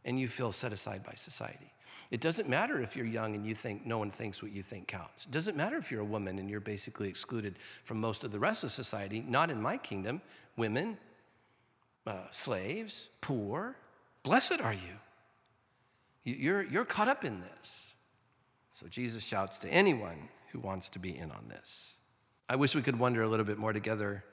and 0.05 0.19
you 0.19 0.27
feel 0.27 0.51
set 0.51 0.73
aside 0.73 1.03
by 1.03 1.13
society. 1.15 1.71
It 2.11 2.21
doesn't 2.21 2.49
matter 2.49 2.81
if 2.81 2.95
you're 2.95 3.05
young 3.05 3.35
and 3.35 3.45
you 3.45 3.53
think 3.53 3.85
no 3.85 3.99
one 3.99 4.09
thinks 4.09 4.41
what 4.41 4.51
you 4.51 4.63
think 4.63 4.87
counts. 4.87 5.25
It 5.25 5.31
doesn't 5.31 5.55
matter 5.55 5.77
if 5.77 5.91
you're 5.91 6.01
a 6.01 6.05
woman 6.05 6.39
and 6.39 6.49
you're 6.49 6.59
basically 6.59 7.07
excluded 7.07 7.59
from 7.83 7.99
most 7.99 8.23
of 8.23 8.31
the 8.31 8.39
rest 8.39 8.63
of 8.63 8.71
society. 8.71 9.23
Not 9.27 9.51
in 9.51 9.61
my 9.61 9.77
kingdom. 9.77 10.21
Women, 10.57 10.97
uh, 12.07 12.23
slaves, 12.31 13.09
poor, 13.21 13.75
blessed 14.23 14.59
are 14.59 14.73
you. 14.73 14.97
You're, 16.23 16.63
you're 16.63 16.85
caught 16.85 17.07
up 17.07 17.23
in 17.23 17.41
this. 17.41 17.93
So 18.79 18.87
Jesus 18.87 19.23
shouts 19.23 19.59
to 19.59 19.69
anyone 19.69 20.29
who 20.51 20.59
wants 20.59 20.89
to 20.89 20.99
be 20.99 21.15
in 21.15 21.31
on 21.31 21.45
this. 21.47 21.93
I 22.47 22.55
wish 22.55 22.73
we 22.73 22.81
could 22.81 22.97
wonder 22.97 23.21
a 23.21 23.27
little 23.27 23.45
bit 23.45 23.57
more 23.57 23.73
together 23.73 24.23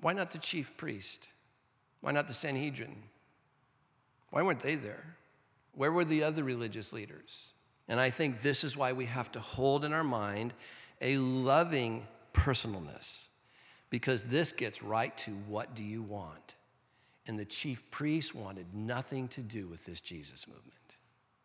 why 0.00 0.12
not 0.12 0.32
the 0.32 0.38
chief 0.38 0.76
priest? 0.76 1.28
Why 2.02 2.12
not 2.12 2.28
the 2.28 2.34
Sanhedrin? 2.34 2.94
Why 4.30 4.42
weren't 4.42 4.60
they 4.60 4.74
there? 4.74 5.16
Where 5.74 5.92
were 5.92 6.04
the 6.04 6.22
other 6.22 6.44
religious 6.44 6.92
leaders? 6.92 7.52
And 7.88 8.00
I 8.00 8.10
think 8.10 8.40
this 8.40 8.64
is 8.64 8.76
why 8.76 8.92
we 8.92 9.04
have 9.06 9.30
to 9.32 9.40
hold 9.40 9.84
in 9.84 9.92
our 9.92 10.04
mind 10.04 10.54
a 11.00 11.18
loving 11.18 12.06
personalness, 12.32 13.28
because 13.90 14.22
this 14.24 14.52
gets 14.52 14.82
right 14.82 15.16
to 15.18 15.32
what 15.48 15.74
do 15.74 15.82
you 15.82 16.02
want? 16.02 16.54
And 17.26 17.38
the 17.38 17.44
chief 17.44 17.90
priests 17.90 18.34
wanted 18.34 18.66
nothing 18.74 19.28
to 19.28 19.40
do 19.40 19.66
with 19.66 19.84
this 19.84 20.00
Jesus 20.00 20.46
movement. 20.46 20.74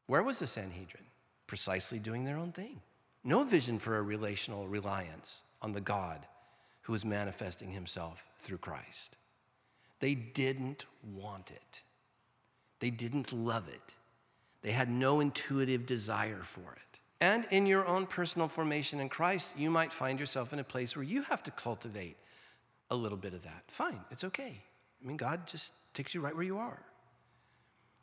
Where 0.08 0.24
was 0.24 0.40
the 0.40 0.48
Sanhedrin? 0.48 1.04
Precisely 1.48 2.00
doing 2.00 2.26
their 2.26 2.38
own 2.38 2.52
thing. 2.52 2.82
No 3.24 3.44
vision 3.44 3.80
for 3.80 3.98
a 3.98 4.02
relational 4.02 4.68
reliance 4.68 5.42
on 5.62 5.72
the 5.72 5.82
God 5.82 6.26
who 6.82 6.94
was 6.94 7.06
manifesting 7.06 7.72
himself 7.72 8.24
through 8.40 8.58
Christ. 8.58 9.18
They 10.00 10.16
didn't 10.16 10.86
want 11.16 11.52
it, 11.52 11.82
they 12.80 12.90
didn't 12.90 13.34
love 13.34 13.68
it. 13.68 13.96
They 14.62 14.72
had 14.72 14.90
no 14.90 15.20
intuitive 15.20 15.86
desire 15.86 16.42
for 16.44 16.74
it. 16.74 17.00
And 17.22 17.46
in 17.52 17.66
your 17.66 17.86
own 17.86 18.06
personal 18.06 18.48
formation 18.48 19.00
in 19.00 19.10
Christ, 19.10 19.52
you 19.58 19.70
might 19.70 19.92
find 19.92 20.20
yourself 20.20 20.54
in 20.54 20.60
a 20.60 20.64
place 20.64 20.96
where 20.96 21.04
you 21.04 21.24
have 21.24 21.44
to 21.44 21.52
cultivate 21.52 22.18
a 22.90 22.96
little 22.96 23.18
bit 23.18 23.34
of 23.34 23.44
that. 23.44 23.64
Fine, 23.68 24.00
it's 24.12 24.24
okay. 24.24 24.62
I 25.02 25.08
mean, 25.08 25.18
God 25.18 25.48
just 25.48 25.72
takes 25.94 26.14
you 26.14 26.22
right 26.22 26.34
where 26.34 26.44
you 26.44 26.58
are. 26.58 26.82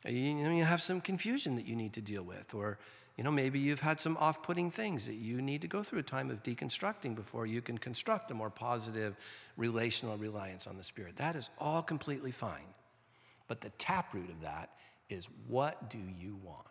Uh, 0.05 0.09
you, 0.09 0.35
know, 0.35 0.51
you 0.51 0.63
have 0.63 0.81
some 0.81 1.01
confusion 1.01 1.55
that 1.55 1.65
you 1.65 1.75
need 1.75 1.93
to 1.93 2.01
deal 2.01 2.23
with, 2.23 2.53
or 2.53 2.77
you 3.17 3.23
know, 3.23 3.31
maybe 3.31 3.57
you've 3.57 3.79
had 3.79 3.99
some 3.99 4.15
off 4.17 4.43
putting 4.43 4.69
things 4.69 5.07
that 5.07 5.15
you 5.15 5.41
need 5.41 5.61
to 5.63 5.67
go 5.67 5.81
through 5.81 5.99
a 5.99 6.03
time 6.03 6.29
of 6.29 6.43
deconstructing 6.43 7.15
before 7.15 7.47
you 7.47 7.63
can 7.63 7.77
construct 7.77 8.29
a 8.29 8.35
more 8.35 8.51
positive 8.51 9.15
relational 9.57 10.17
reliance 10.17 10.67
on 10.67 10.77
the 10.77 10.83
Spirit. 10.83 11.17
That 11.17 11.35
is 11.35 11.49
all 11.57 11.81
completely 11.81 12.31
fine. 12.31 12.75
But 13.47 13.61
the 13.61 13.69
taproot 13.71 14.29
of 14.29 14.41
that 14.41 14.69
is 15.09 15.27
what 15.47 15.89
do 15.89 15.97
you 15.97 16.37
want? 16.43 16.67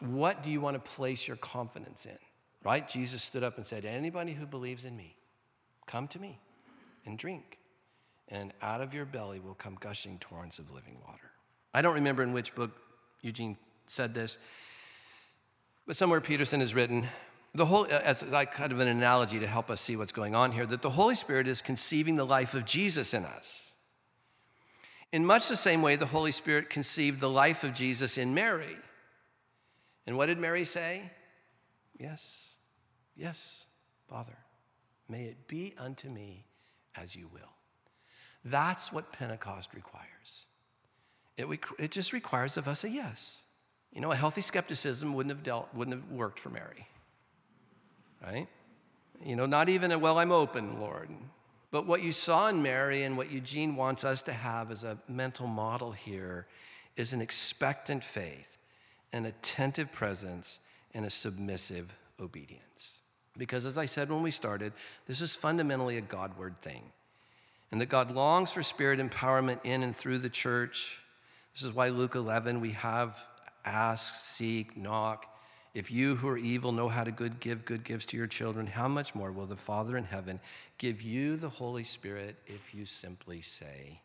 What 0.00 0.42
do 0.42 0.50
you 0.50 0.60
want 0.60 0.74
to 0.74 0.90
place 0.90 1.26
your 1.26 1.36
confidence 1.36 2.06
in? 2.06 2.18
Right? 2.62 2.86
Jesus 2.88 3.22
stood 3.22 3.44
up 3.44 3.58
and 3.58 3.66
said, 3.66 3.84
Anybody 3.84 4.32
who 4.32 4.46
believes 4.46 4.84
in 4.84 4.96
me, 4.96 5.16
come 5.86 6.08
to 6.08 6.18
me 6.18 6.38
and 7.06 7.18
drink. 7.18 7.58
And 8.28 8.52
out 8.62 8.80
of 8.80 8.94
your 8.94 9.04
belly 9.04 9.38
will 9.38 9.54
come 9.54 9.76
gushing 9.78 10.18
torrents 10.18 10.58
of 10.58 10.70
living 10.70 10.98
water. 11.06 11.30
I 11.74 11.82
don't 11.82 11.94
remember 11.94 12.22
in 12.22 12.32
which 12.32 12.54
book 12.54 12.70
Eugene 13.20 13.56
said 13.86 14.14
this, 14.14 14.38
but 15.86 15.96
somewhere 15.96 16.20
Peterson 16.20 16.60
has 16.60 16.74
written, 16.74 17.06
the 17.54 17.66
whole, 17.66 17.84
uh, 17.84 18.00
as 18.02 18.22
like 18.22 18.52
kind 18.52 18.72
of 18.72 18.80
an 18.80 18.88
analogy 18.88 19.38
to 19.38 19.46
help 19.46 19.70
us 19.70 19.80
see 19.80 19.96
what's 19.96 20.12
going 20.12 20.34
on 20.34 20.52
here, 20.52 20.66
that 20.66 20.82
the 20.82 20.90
Holy 20.90 21.14
Spirit 21.14 21.46
is 21.46 21.60
conceiving 21.60 22.16
the 22.16 22.24
life 22.24 22.54
of 22.54 22.64
Jesus 22.64 23.12
in 23.12 23.24
us. 23.24 23.73
In 25.14 25.24
much 25.24 25.46
the 25.46 25.56
same 25.56 25.80
way, 25.80 25.94
the 25.94 26.06
Holy 26.06 26.32
Spirit 26.32 26.68
conceived 26.68 27.20
the 27.20 27.30
life 27.30 27.62
of 27.62 27.72
Jesus 27.72 28.18
in 28.18 28.34
Mary. 28.34 28.76
And 30.08 30.16
what 30.16 30.26
did 30.26 30.40
Mary 30.40 30.64
say? 30.64 31.08
Yes, 31.96 32.54
yes, 33.14 33.66
Father, 34.10 34.36
may 35.08 35.26
it 35.26 35.46
be 35.46 35.72
unto 35.78 36.08
me 36.08 36.46
as 36.96 37.14
you 37.14 37.28
will. 37.32 37.52
That's 38.44 38.92
what 38.92 39.12
Pentecost 39.12 39.72
requires. 39.72 40.46
It, 41.36 41.46
it 41.78 41.92
just 41.92 42.12
requires 42.12 42.56
of 42.56 42.66
us 42.66 42.82
a 42.82 42.90
yes. 42.90 43.38
You 43.92 44.00
know, 44.00 44.10
a 44.10 44.16
healthy 44.16 44.40
skepticism 44.40 45.14
wouldn't 45.14 45.32
have, 45.32 45.44
dealt, 45.44 45.68
wouldn't 45.72 45.96
have 45.96 46.10
worked 46.10 46.40
for 46.40 46.50
Mary, 46.50 46.88
right? 48.20 48.48
You 49.24 49.36
know, 49.36 49.46
not 49.46 49.68
even 49.68 49.92
a, 49.92 49.98
well, 50.00 50.18
I'm 50.18 50.32
open, 50.32 50.80
Lord. 50.80 51.08
But 51.74 51.88
what 51.88 52.04
you 52.04 52.12
saw 52.12 52.46
in 52.50 52.62
Mary 52.62 53.02
and 53.02 53.16
what 53.16 53.32
Eugene 53.32 53.74
wants 53.74 54.04
us 54.04 54.22
to 54.22 54.32
have 54.32 54.70
as 54.70 54.84
a 54.84 54.96
mental 55.08 55.48
model 55.48 55.90
here 55.90 56.46
is 56.96 57.12
an 57.12 57.20
expectant 57.20 58.04
faith, 58.04 58.58
an 59.12 59.26
attentive 59.26 59.90
presence, 59.90 60.60
and 60.94 61.04
a 61.04 61.10
submissive 61.10 61.92
obedience. 62.20 63.00
Because 63.36 63.66
as 63.66 63.76
I 63.76 63.86
said 63.86 64.08
when 64.08 64.22
we 64.22 64.30
started, 64.30 64.72
this 65.08 65.20
is 65.20 65.34
fundamentally 65.34 65.98
a 65.98 66.00
Godward 66.00 66.54
thing. 66.62 66.84
And 67.72 67.80
that 67.80 67.86
God 67.86 68.12
longs 68.12 68.52
for 68.52 68.62
spirit 68.62 69.00
empowerment 69.00 69.58
in 69.64 69.82
and 69.82 69.96
through 69.96 70.18
the 70.18 70.30
church. 70.30 71.00
This 71.54 71.64
is 71.64 71.72
why 71.72 71.88
Luke 71.88 72.14
11, 72.14 72.60
we 72.60 72.70
have 72.70 73.18
ask, 73.64 74.14
seek, 74.14 74.76
knock. 74.76 75.26
If 75.74 75.90
you 75.90 76.14
who 76.14 76.28
are 76.28 76.38
evil 76.38 76.70
know 76.70 76.88
how 76.88 77.02
to 77.02 77.10
good 77.10 77.40
give 77.40 77.64
good 77.64 77.82
gifts 77.82 78.06
to 78.06 78.16
your 78.16 78.28
children, 78.28 78.66
how 78.66 78.86
much 78.86 79.14
more 79.14 79.32
will 79.32 79.46
the 79.46 79.56
Father 79.56 79.96
in 79.96 80.04
heaven 80.04 80.38
give 80.78 81.02
you 81.02 81.36
the 81.36 81.48
Holy 81.48 81.82
Spirit 81.82 82.36
if 82.46 82.74
you 82.74 82.86
simply 82.86 83.40
say 83.40 84.00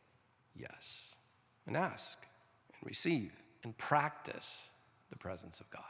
yes? 0.55 1.13
And 1.67 1.77
ask 1.77 2.17
and 2.73 2.89
receive 2.89 3.31
and 3.63 3.77
practice 3.77 4.69
the 5.11 5.17
presence 5.17 5.59
of 5.59 5.69
God. 5.69 5.83